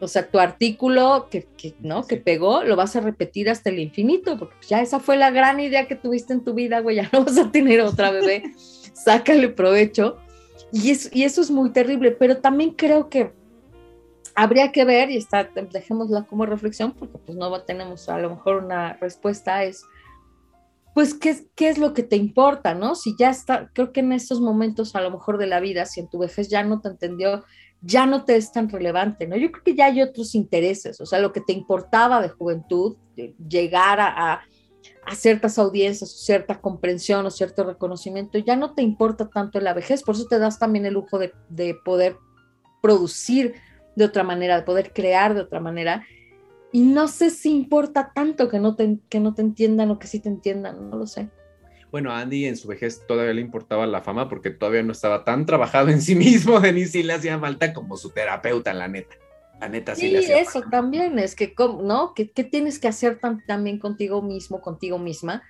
[0.00, 1.46] O sea, tu artículo que,
[1.80, 2.06] ¿no?
[2.06, 5.60] que pegó lo vas a repetir hasta el infinito, porque ya esa fue la gran
[5.60, 8.52] idea que tuviste en tu vida, güey, ya no vas a tener otra bebé,
[8.92, 10.18] sácale provecho.
[10.72, 13.32] Y, y eso es muy terrible, pero también creo que
[14.34, 18.64] habría que ver, y está, dejémosla como reflexión, porque pues no tenemos a lo mejor
[18.64, 19.84] una respuesta, es
[20.94, 22.94] pues ¿qué, qué es lo que te importa, ¿no?
[22.94, 26.00] Si ya está, creo que en estos momentos a lo mejor de la vida, si
[26.00, 27.44] en tu vejez ya no te entendió
[27.84, 29.36] ya no te es tan relevante, ¿no?
[29.36, 32.96] Yo creo que ya hay otros intereses, o sea, lo que te importaba de juventud,
[33.48, 34.42] llegar a,
[35.06, 40.02] a, ciertas audiencias, cierta comprensión o cierto reconocimiento, ya no te importa tanto la vejez,
[40.02, 42.16] por eso te das también el lujo de, de poder
[42.80, 43.54] producir
[43.96, 46.04] de otra manera, de poder crear de otra manera.
[46.72, 50.06] Y no sé si importa tanto que no te, que no te entiendan o que
[50.06, 51.28] sí te entiendan, no lo sé.
[51.94, 55.22] Bueno, a Andy en su vejez todavía le importaba la fama porque todavía no estaba
[55.22, 56.58] tan trabajado en sí mismo.
[56.60, 59.14] Denise sí le hacía falta como su terapeuta, la neta.
[59.60, 62.12] La neta sí, sí le hacía eso también es que, ¿no?
[62.12, 65.44] ¿Qué, tienes que hacer también contigo mismo, contigo misma?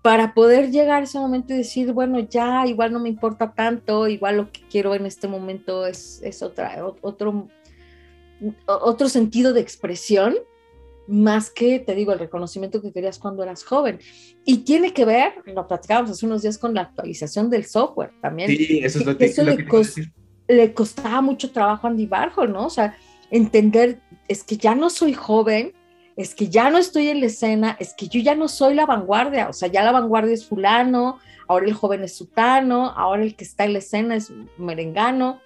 [0.00, 4.08] para poder llegar a ese momento y decir, bueno, ya igual no me importa tanto,
[4.08, 7.48] igual lo que quiero en este momento es, es otra, otro,
[8.64, 10.36] otro sentido de expresión
[11.06, 13.98] más que, te digo, el reconocimiento que querías cuando eras joven.
[14.44, 18.48] Y tiene que ver, lo platicábamos hace unos días con la actualización del software también.
[18.50, 19.28] Sí, eso es lo, que,
[20.48, 22.66] le, le, costaba mucho trabajo a Andy Barjo, ¿no?
[22.66, 22.96] O sea,
[23.30, 25.72] entender, es que ya no soy joven,
[26.16, 28.86] es que ya no estoy en la escena, es que yo ya no soy la
[28.86, 33.36] vanguardia, o sea, ya la vanguardia es fulano, ahora el joven es sutano, ahora el
[33.36, 35.40] que está en la escena es merengano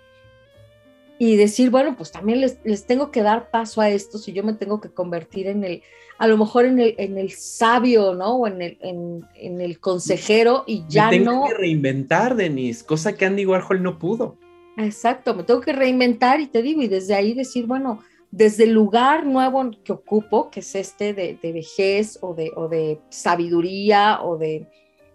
[1.21, 4.43] y decir, bueno, pues también les, les, tengo que dar paso a esto si yo
[4.43, 5.83] me tengo que convertir en el,
[6.17, 8.37] a lo mejor en el, en el sabio, ¿no?
[8.37, 11.45] O en el, en, en el consejero y ya me tengo no...
[11.45, 14.39] que reinventar, Denise, cosa que Andy Warhol no pudo.
[14.79, 18.73] Exacto, me tengo que reinventar y te digo, y desde ahí decir, bueno, desde el
[18.73, 24.23] lugar nuevo que ocupo, que es este de, de vejez o de, o de sabiduría
[24.23, 24.67] o de,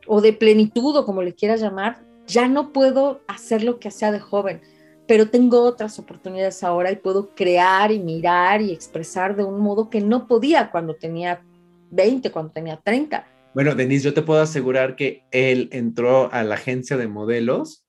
[0.05, 4.11] o de plenitud o como le quieras llamar, ya no puedo hacer lo que hacía
[4.11, 4.61] de joven
[5.07, 9.89] pero tengo otras oportunidades ahora y puedo crear y mirar y expresar de un modo
[9.89, 11.43] que no podía cuando tenía
[11.91, 13.27] 20, cuando tenía 30.
[13.53, 17.85] Bueno, Denise, yo te puedo asegurar que él entró a la agencia de modelos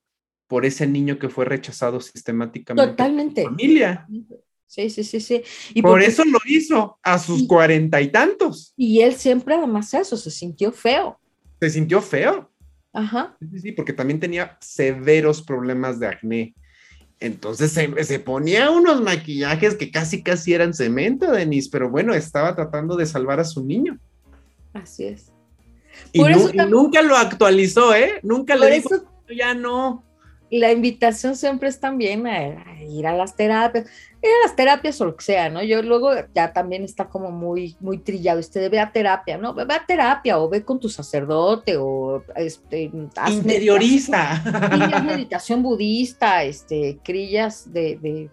[0.46, 2.90] por ese niño que fue rechazado sistemáticamente.
[2.90, 3.42] Totalmente.
[3.42, 4.06] Por familia.
[4.66, 5.42] Sí, sí, sí, sí.
[5.74, 8.74] Y por eso lo hizo a sus cuarenta y tantos.
[8.76, 11.18] Y él siempre, además, eso, se sintió feo.
[11.60, 12.50] Se sintió feo.
[12.92, 13.36] Ajá.
[13.40, 16.54] Sí, sí, porque también tenía severos problemas de acné
[17.18, 22.96] entonces se, ponía unos maquillajes que casi casi eran cemento, Denise, pero bueno, estaba tratando
[22.96, 23.98] de salvar a su niño.
[24.74, 25.32] Así es.
[26.12, 26.22] Y,
[26.68, 28.20] nunca lo actualizó, ¿eh?
[28.22, 28.90] Nunca le dijo,
[29.34, 30.04] ya no.
[30.50, 33.86] La invitación siempre es también a, ir a las terapias,
[34.22, 35.62] ir a las terapias o lo que sea, ¿no?
[35.62, 39.54] Yo luego ya también está como muy, muy trillado, este ve a terapia, ¿no?
[39.54, 42.90] Ve a terapia o ve con tu sacerdote o este,
[43.28, 44.42] interioriza.
[44.44, 48.30] Meditación, meditación budista, este, crillas de, de,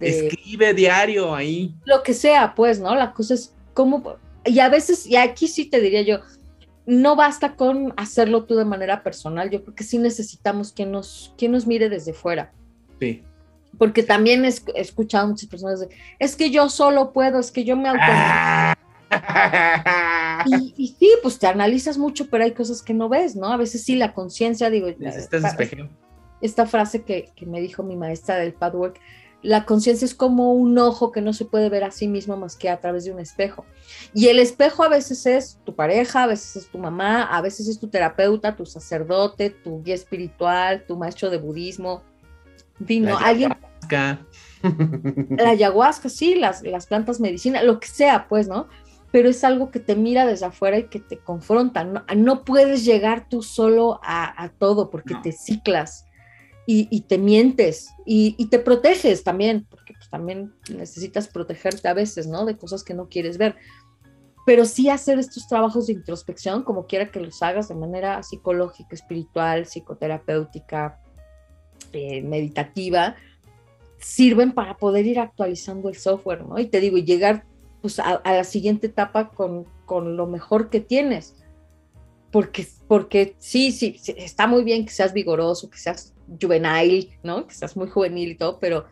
[0.00, 1.74] Escribe diario ahí.
[1.84, 2.94] Lo que sea, pues, ¿no?
[2.94, 6.20] La cosa es cómo, y a veces, y aquí sí te diría yo,
[6.92, 11.34] no basta con hacerlo tú de manera personal, yo creo que sí necesitamos que nos,
[11.38, 12.52] quien nos mire desde fuera.
[13.00, 13.22] Sí.
[13.78, 15.88] Porque también he escuchado a muchas personas de,
[16.18, 18.02] es que yo solo puedo, es que yo me auto...
[20.76, 23.46] y, sí, pues te analizas mucho, pero hay cosas que no ves, ¿no?
[23.48, 25.56] A veces sí la conciencia, digo, esta,
[26.42, 29.00] esta frase que, que, me dijo mi maestra del padwork,
[29.42, 32.56] la conciencia es como un ojo que no se puede ver a sí mismo más
[32.56, 33.64] que a través de un espejo.
[34.14, 37.68] Y el espejo a veces es tu pareja, a veces es tu mamá, a veces
[37.68, 42.02] es tu terapeuta, tu sacerdote, tu guía espiritual, tu maestro de budismo.
[42.78, 43.54] Vino alguien.
[45.38, 48.68] La ayahuasca, sí, las, las plantas medicina, lo que sea, pues, ¿no?
[49.10, 51.84] Pero es algo que te mira desde afuera y que te confronta.
[51.84, 56.06] No, puedes llegar tú solo a, todo porque te ciclas
[56.66, 62.44] y, te mientes y, te proteges también, porque pues, también necesitas protegerte a veces, ¿no?
[62.44, 63.56] De cosas que no quieres ver.
[64.46, 68.94] Pero sí hacer estos trabajos de introspección, como quiera que los hagas de manera psicológica,
[68.94, 71.00] espiritual, psicoterapéutica,
[71.92, 73.16] eh, meditativa,
[73.98, 76.58] sirven para poder ir actualizando el software, ¿no?
[76.58, 77.44] Y te digo, y llegar
[77.80, 81.41] pues, a, la siguiente etapa con, con lo mejor que tienes
[82.32, 87.46] porque, porque sí, sí, está muy bien que seas vigoroso, que seas juvenil, ¿no?
[87.46, 88.86] Que seas muy juvenil y todo, pero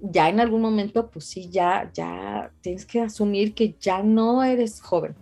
[0.00, 4.82] ya en algún momento, pues sí, ya, ya tienes que asumir que ya no eres
[4.82, 5.14] joven,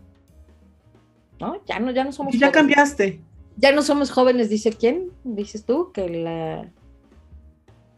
[1.40, 1.64] ¿no?
[1.64, 2.34] Ya no, ya no somos.
[2.34, 3.20] Y ya cambiaste.
[3.56, 6.68] Ya no somos jóvenes, dice quién, dices tú, que la...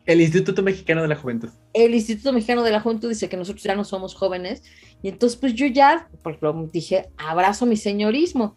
[0.04, 1.48] El Instituto Mexicano de la Juventud.
[1.72, 4.62] El Instituto Mexicano de la Juventud dice que nosotros ya no somos jóvenes.
[5.02, 8.56] Y entonces, pues yo ya, por ejemplo, dije, abrazo mi señorismo.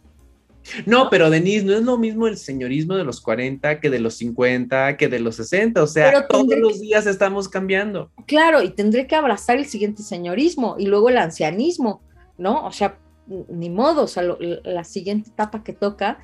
[0.86, 4.16] No, pero Denise, no es lo mismo el señorismo de los 40 que de los
[4.16, 8.12] 50, que de los 60, o sea, todos los días estamos cambiando.
[8.26, 12.02] Claro, y tendré que abrazar el siguiente señorismo y luego el ancianismo,
[12.38, 12.66] ¿no?
[12.66, 14.24] O sea, ni modo, o sea,
[14.64, 16.20] la siguiente etapa que toca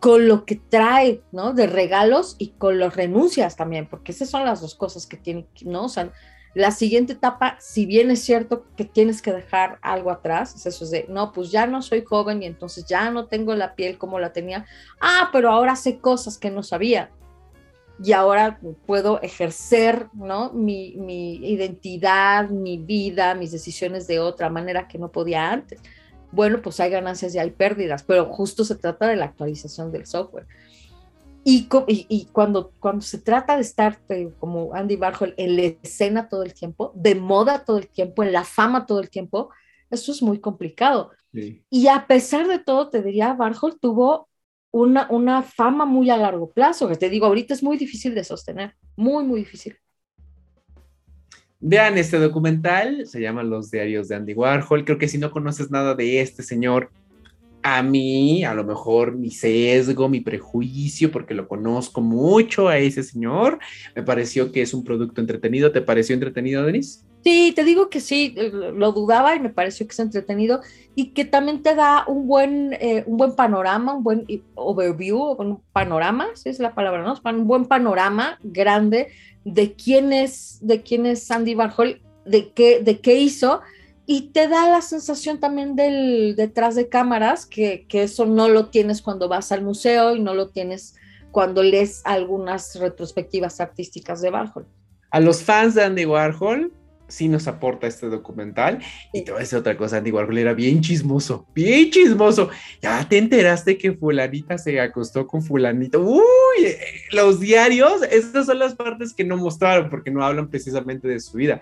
[0.00, 1.52] con lo que trae, ¿no?
[1.52, 5.46] De regalos y con los renuncias también, porque esas son las dos cosas que tienen,
[5.62, 5.84] ¿no?
[5.84, 6.12] O sea,
[6.56, 10.86] la siguiente etapa, si bien es cierto que tienes que dejar algo atrás, es eso
[10.86, 14.18] de, no, pues ya no soy joven y entonces ya no tengo la piel como
[14.18, 14.64] la tenía.
[14.98, 17.10] Ah, pero ahora sé cosas que no sabía.
[18.02, 20.50] Y ahora puedo ejercer, ¿no?
[20.54, 25.78] Mi, mi identidad, mi vida, mis decisiones de otra manera que no podía antes.
[26.32, 30.06] Bueno, pues hay ganancias y hay pérdidas, pero justo se trata de la actualización del
[30.06, 30.46] software.
[31.48, 36.28] Y, y, cuando, cuando se trata de estar eh, como Andy Warhol en la escena
[36.28, 39.50] todo el tiempo, de moda todo el tiempo, en la fama todo el tiempo,
[39.88, 41.12] eso es muy complicado.
[41.70, 44.28] Y a pesar de todo, te diría, Warhol tuvo
[44.72, 48.24] una, una fama muy a largo plazo, que te digo, ahorita es muy difícil de
[48.24, 49.76] sostener, muy, muy difícil.
[51.60, 54.84] Vean este documental, se llama Los diarios de Andy Warhol.
[54.84, 56.90] Creo que si no conoces nada de este señor,
[57.66, 63.02] a mí, a lo mejor mi sesgo, mi prejuicio, porque lo conozco mucho a ese
[63.02, 63.58] señor,
[63.96, 65.72] me pareció que es un producto entretenido.
[65.72, 67.00] ¿Te pareció entretenido, Denise?
[67.24, 70.60] Sí, te digo que sí, lo dudaba y me pareció que es entretenido
[70.94, 74.24] y que también te da un buen, eh, un buen panorama, un buen
[74.54, 77.14] overview, un panorama, si es la palabra, ¿no?
[77.24, 79.08] Un buen panorama grande
[79.44, 83.60] de quién es, de quién es Sandy Warhol, de qué, de qué hizo
[84.06, 89.02] y te da la sensación también del detrás de cámaras, que, eso no lo tienes
[89.02, 90.94] cuando vas al museo y no lo tienes
[91.32, 94.66] cuando lees algunas retrospectivas artísticas de Warhol.
[95.10, 96.72] A los fans de Andy Warhol
[97.08, 98.78] sí nos aporta este documental.
[99.12, 102.48] Y te voy a decir otra cosa, Andy Warhol era bien chismoso, bien chismoso.
[102.80, 106.00] Ya te enteraste que fulanita se acostó con fulanito.
[106.00, 106.22] Uy,
[107.10, 111.38] los diarios, estas son las partes que no mostraron porque no hablan precisamente de su
[111.38, 111.60] vida.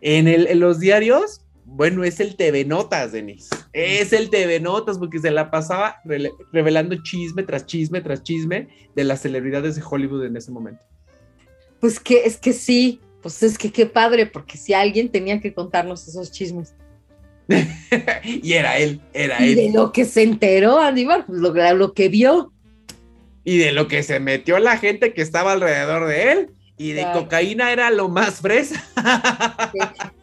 [0.00, 3.48] En, el, en los diarios bueno, es el TV Notas, Denise.
[3.72, 6.00] Es el TV Notas porque se la pasaba
[6.52, 10.82] revelando chisme tras chisme tras chisme de las celebridades de Hollywood en ese momento.
[11.80, 15.52] Pues que es que sí, pues es que qué padre, porque si alguien tenía que
[15.54, 16.74] contarnos esos chismes.
[18.24, 19.56] y era él, era y él.
[19.56, 22.52] De lo que se enteró, Aníbal, pues lo, lo que vio.
[23.44, 27.06] Y de lo que se metió la gente que estaba alrededor de él y de
[27.12, 28.82] cocaína era lo más fresa.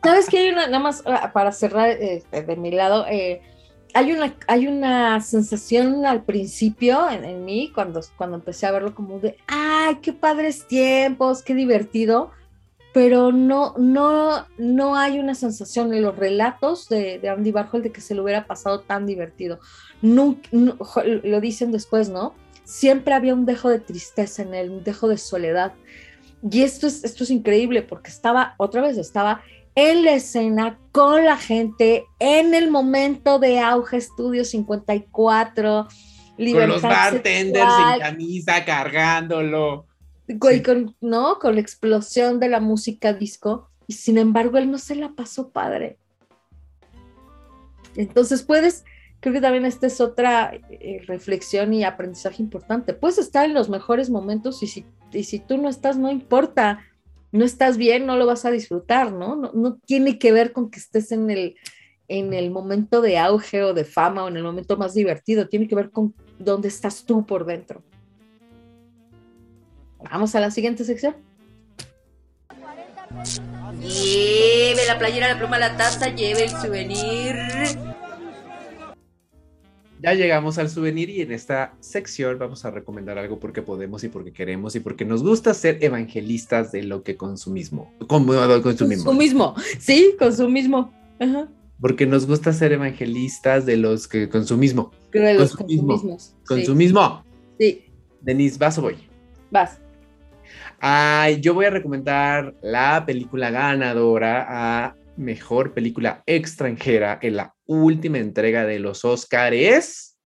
[0.04, 3.06] ¿Sabes qué hay una, nada más ah, para cerrar este, de mi lado?
[3.08, 3.42] Eh,
[3.94, 8.94] hay una, hay una sensación al principio en, en, mí, cuando, cuando empecé a verlo
[8.96, 12.32] como de, ay, qué padres tiempos, qué divertido,
[12.94, 17.92] pero no, no, no hay una sensación en los relatos de, de Andy Warhol de
[17.92, 19.60] que se lo hubiera pasado tan divertido.
[20.02, 20.78] No, no,
[21.24, 22.34] lo dicen después, ¿no?
[22.64, 25.74] Siempre había un dejo de tristeza en él, un dejo de soledad.
[26.50, 29.42] Y esto es, esto es increíble porque estaba, otra vez, estaba
[29.76, 35.88] en la escena con la gente en el momento de auge Estudio 54.
[36.38, 39.86] Con los bartenders en camisa cargándolo.
[40.28, 40.38] Sí.
[40.64, 41.40] Con, ¿no?
[41.40, 43.70] con la explosión de la música disco.
[43.88, 45.98] Y sin embargo, él no se la pasó padre.
[47.96, 48.86] Entonces puedes,
[49.22, 52.94] creo que también esta es otra eh, reflexión y aprendizaje importante.
[52.94, 56.82] Puedes estar en los mejores momentos y si, y si tú no estás, no importa
[57.32, 59.36] no estás bien, no lo vas a disfrutar, ¿no?
[59.36, 61.56] No, no tiene que ver con que estés en el,
[62.08, 65.68] en el momento de auge o de fama o en el momento más divertido, tiene
[65.68, 67.82] que ver con dónde estás tú por dentro.
[70.12, 71.16] Vamos a la siguiente sección.
[73.80, 77.91] Lleve la playera, la pluma, la taza, lleve el souvenir.
[80.04, 84.10] Ya llegamos al souvenir y en esta sección vamos a recomendar algo porque podemos y
[84.10, 87.94] porque queremos y porque nos gusta ser evangelistas de lo que consumismo.
[88.08, 89.04] Consumismo.
[89.04, 90.92] Consumismo, sí, consumismo.
[91.20, 91.48] Ajá.
[91.80, 94.92] Porque nos gusta ser evangelistas de los que consumismo.
[95.12, 95.88] De los consumismo.
[95.90, 96.36] Consumismos.
[96.48, 97.24] Consumismo.
[97.60, 97.86] Sí.
[98.22, 98.96] Denise, ¿vas o voy?
[99.52, 99.80] Vas.
[100.80, 108.18] Ay, yo voy a recomendar la película ganadora a mejor película extranjera en la última
[108.18, 110.18] entrega de los Oscars,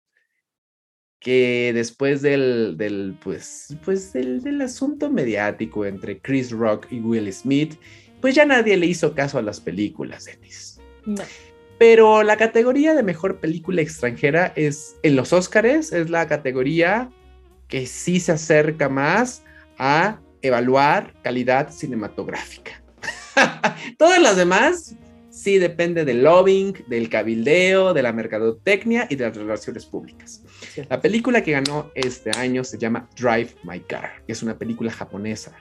[1.19, 7.31] que después del, del pues, pues del, del, asunto mediático entre Chris Rock y Will
[7.31, 7.75] Smith,
[8.21, 10.79] pues ya nadie le hizo caso a las películas, Dennis.
[11.05, 11.23] No.
[11.77, 17.09] Pero la categoría de mejor película extranjera es, en los Oscars, es la categoría
[17.67, 19.43] que sí se acerca más
[19.77, 22.81] a evaluar calidad cinematográfica.
[23.97, 24.95] Todas las demás
[25.45, 30.41] sí depende del lobbying, del cabildeo, de la mercadotecnia y de las relaciones públicas.
[30.73, 30.81] Sí.
[30.89, 34.89] La película que ganó este año se llama Drive My Car, que es una película
[34.89, 35.55] japonesa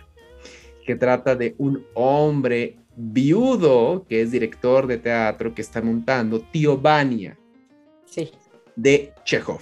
[0.87, 6.79] que trata de un hombre viudo que es director de teatro que está montando Tío
[6.79, 7.37] Vania
[8.07, 8.31] sí.
[8.77, 9.61] de Chekhov.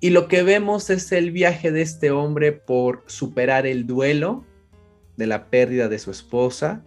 [0.00, 4.44] Y lo que vemos es el viaje de este hombre por superar el duelo
[5.16, 6.84] de la pérdida de su esposa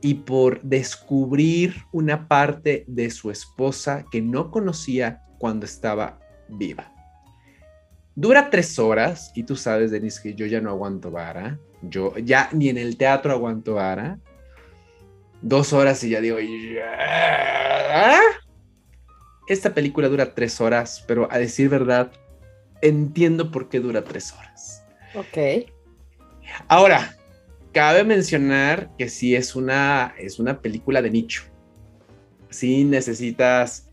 [0.00, 6.18] y por descubrir una parte de su esposa que no conocía cuando estaba
[6.48, 6.92] viva.
[8.14, 11.58] Dura tres horas y tú sabes, Denise, que yo ya no aguanto vara.
[11.82, 14.18] Yo ya ni en el teatro aguanto vara.
[15.42, 16.38] Dos horas y ya digo,
[19.48, 22.10] esta película dura tres horas, pero a decir verdad,
[22.80, 24.82] entiendo por qué dura tres horas.
[25.14, 25.68] Ok.
[26.68, 27.16] Ahora,
[27.76, 31.42] cabe mencionar que sí es una, es una película de nicho.
[32.48, 33.90] Sí necesitas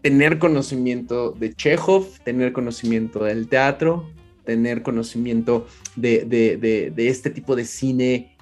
[0.00, 4.08] tener conocimiento de Chekhov, tener conocimiento del teatro,
[4.44, 8.36] tener conocimiento de, de, de, de, este tipo de cine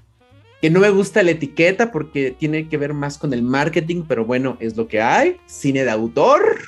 [0.60, 4.26] que no me gusta la etiqueta porque tiene que ver más con el marketing, pero
[4.26, 6.58] bueno, es lo que hay, cine de autor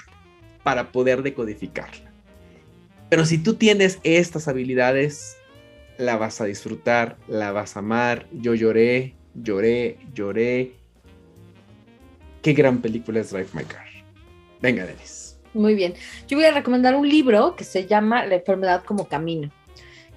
[0.62, 2.11] para poder decodificarla.
[3.11, 5.38] Pero si tú tienes estas habilidades,
[5.99, 8.27] la vas a disfrutar, la vas a amar.
[8.33, 10.73] Yo lloré, lloré, lloré.
[12.41, 13.85] Qué gran película es Drive My Car.
[14.62, 15.39] Venga, Denis.
[15.53, 15.95] Muy bien.
[16.29, 19.51] Yo voy a recomendar un libro que se llama La enfermedad como camino,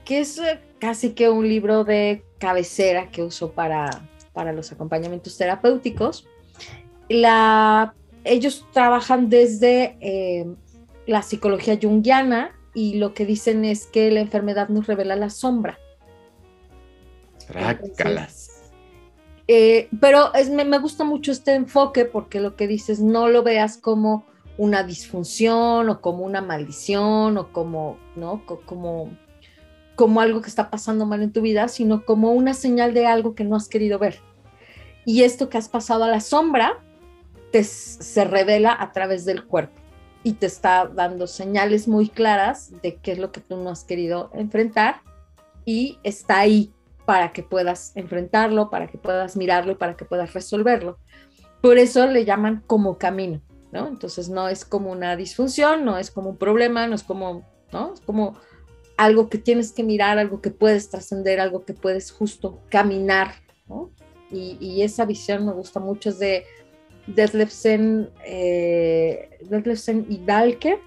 [0.06, 0.40] que es
[0.80, 6.28] casi que un libro de cabecera que uso para, para los acompañamientos terapéuticos.
[7.10, 10.46] La, ellos trabajan desde eh,
[11.08, 15.78] la psicología junguiana y lo que dicen es que la enfermedad nos revela la sombra.
[17.50, 18.72] Rácalas.
[19.48, 23.44] Eh, pero es, me, me, gusta mucho este enfoque porque lo que dices, no lo
[23.44, 24.26] veas como
[24.58, 28.46] una disfunción o como una maldición o como, ¿no?
[28.46, 29.10] Como,
[29.96, 33.36] como algo que está pasando mal en tu vida, sino como una señal de algo
[33.36, 34.20] que no has querido ver.
[35.06, 36.80] Y esto que has pasado a la sombra
[37.52, 39.81] te, se revela a través del cuerpo
[40.24, 43.84] y te está dando señales muy claras de qué es lo que tú no has
[43.84, 45.02] querido enfrentar
[45.66, 46.72] y está ahí
[47.06, 50.98] para que puedas enfrentarlo, para que puedas mirarlo y para que puedas resolverlo.
[51.62, 53.42] Por eso le llaman como camino,
[53.72, 53.88] ¿no?
[53.88, 57.94] Entonces no es como una disfunción, no es como un problema, no es como, ¿no?
[57.94, 58.38] Es como
[58.98, 63.34] algo que tienes que mirar, algo que puedes trascender, algo que puedes justo caminar,
[63.68, 63.92] ¿no?
[64.30, 66.46] Y, y, esa visión me gusta mucho, es de
[67.08, 69.30] Detlefsen, eh,
[70.10, 70.80] y Dalke.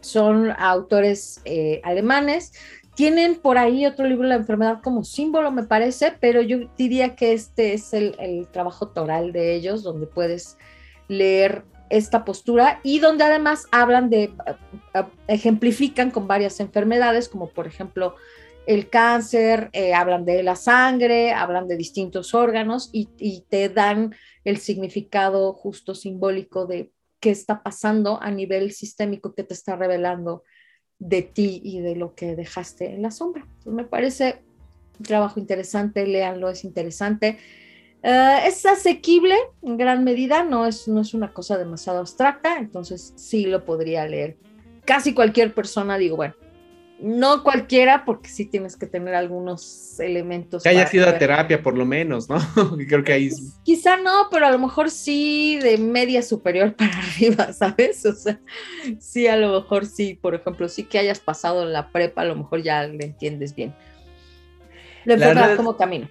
[0.00, 2.52] Son autores eh, alemanes.
[2.94, 7.32] Tienen por ahí otro libro, La enfermedad como símbolo, me parece, pero yo diría que
[7.32, 10.56] este es el, trabajo toral de ellos, donde puedes
[11.06, 14.32] leer esta postura y donde además hablan de,
[15.28, 18.16] ejemplifican con varias enfermedades, como por ejemplo
[18.68, 23.06] el cáncer, eh, hablan de la sangre, hablan de distintos órganos y,
[23.48, 24.14] te dan
[24.48, 30.42] el significado justo simbólico de qué está pasando a nivel sistémico que te está revelando
[30.98, 33.46] de ti y de lo que dejaste en la sombra.
[33.66, 34.42] me parece
[34.98, 37.38] un trabajo interesante, léanlo, es interesante.
[38.02, 43.12] Eh, es asequible en gran medida, no es, no es una cosa demasiado abstracta, entonces
[43.16, 44.38] sí lo podría leer.
[44.84, 46.34] Casi cualquier persona, digo, bueno,
[47.00, 50.62] no cualquiera, porque sí tienes que tener algunos elementos.
[50.62, 52.38] Que haya sido a terapia, por lo menos, ¿no?
[52.88, 53.30] Creo que ahí.
[53.62, 58.04] Quizá no, pero a lo mejor sí de media superior para arriba, ¿sabes?
[58.04, 58.40] O sea,
[58.98, 62.36] sí, a lo mejor sí, por ejemplo, sí que hayas pasado la prepa, a lo
[62.36, 63.74] mejor ya le entiendes bien.
[65.04, 66.08] La enfermedad como camino.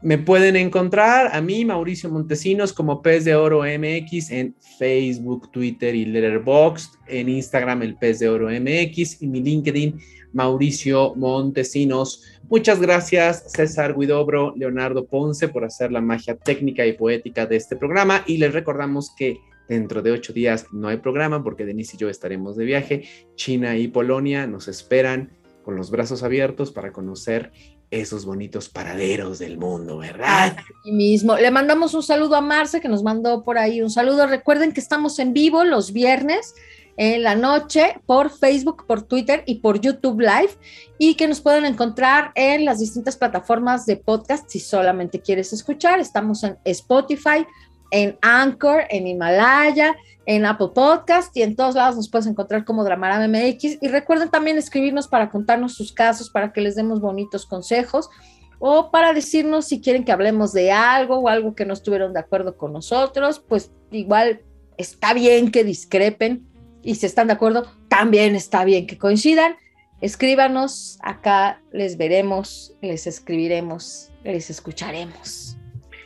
[0.00, 5.92] Me pueden encontrar a mí, Mauricio Montesinos, como Pez de Oro MX en Facebook, Twitter
[5.92, 9.98] y Letterboxd, en Instagram el Pez de Oro MX y mi LinkedIn
[10.32, 12.22] Mauricio Montesinos.
[12.48, 17.74] Muchas gracias César Guidobro, Leonardo Ponce por hacer la magia técnica y poética de este
[17.74, 19.38] programa y les recordamos que
[19.68, 23.02] dentro de ocho días no hay programa porque Denise y yo estaremos de viaje.
[23.34, 25.32] China y Polonia nos esperan
[25.64, 27.50] con los brazos abiertos para conocer
[27.90, 30.56] esos bonitos paraderos del mundo, ¿verdad?
[30.84, 31.36] Y mismo.
[31.36, 34.26] Le mandamos un saludo a Marce que nos mandó por ahí un saludo.
[34.26, 36.54] Recuerden que estamos en vivo los viernes
[36.98, 40.50] en la noche por Facebook, por Twitter y por YouTube Live
[40.98, 46.00] y que nos pueden encontrar en las distintas plataformas de podcast si solamente quieres escuchar.
[46.00, 47.46] Estamos en Spotify,
[47.92, 49.96] en Anchor, en Himalaya,
[50.28, 53.78] en Apple Podcast y en todos lados nos puedes encontrar como Dramarama MX.
[53.80, 58.10] Y recuerden también escribirnos para contarnos sus casos, para que les demos bonitos consejos
[58.58, 62.20] o para decirnos si quieren que hablemos de algo o algo que no estuvieron de
[62.20, 64.42] acuerdo con nosotros, pues igual
[64.76, 66.46] está bien que discrepen
[66.82, 69.56] y si están de acuerdo, también está bien que coincidan.
[70.02, 75.56] Escríbanos, acá les veremos, les escribiremos, les escucharemos.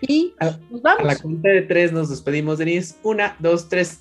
[0.03, 0.35] Y
[0.71, 1.01] nos vamos.
[1.01, 2.97] A la cuenta de tres nos despedimos, Denise.
[3.03, 4.01] Una, dos, tres.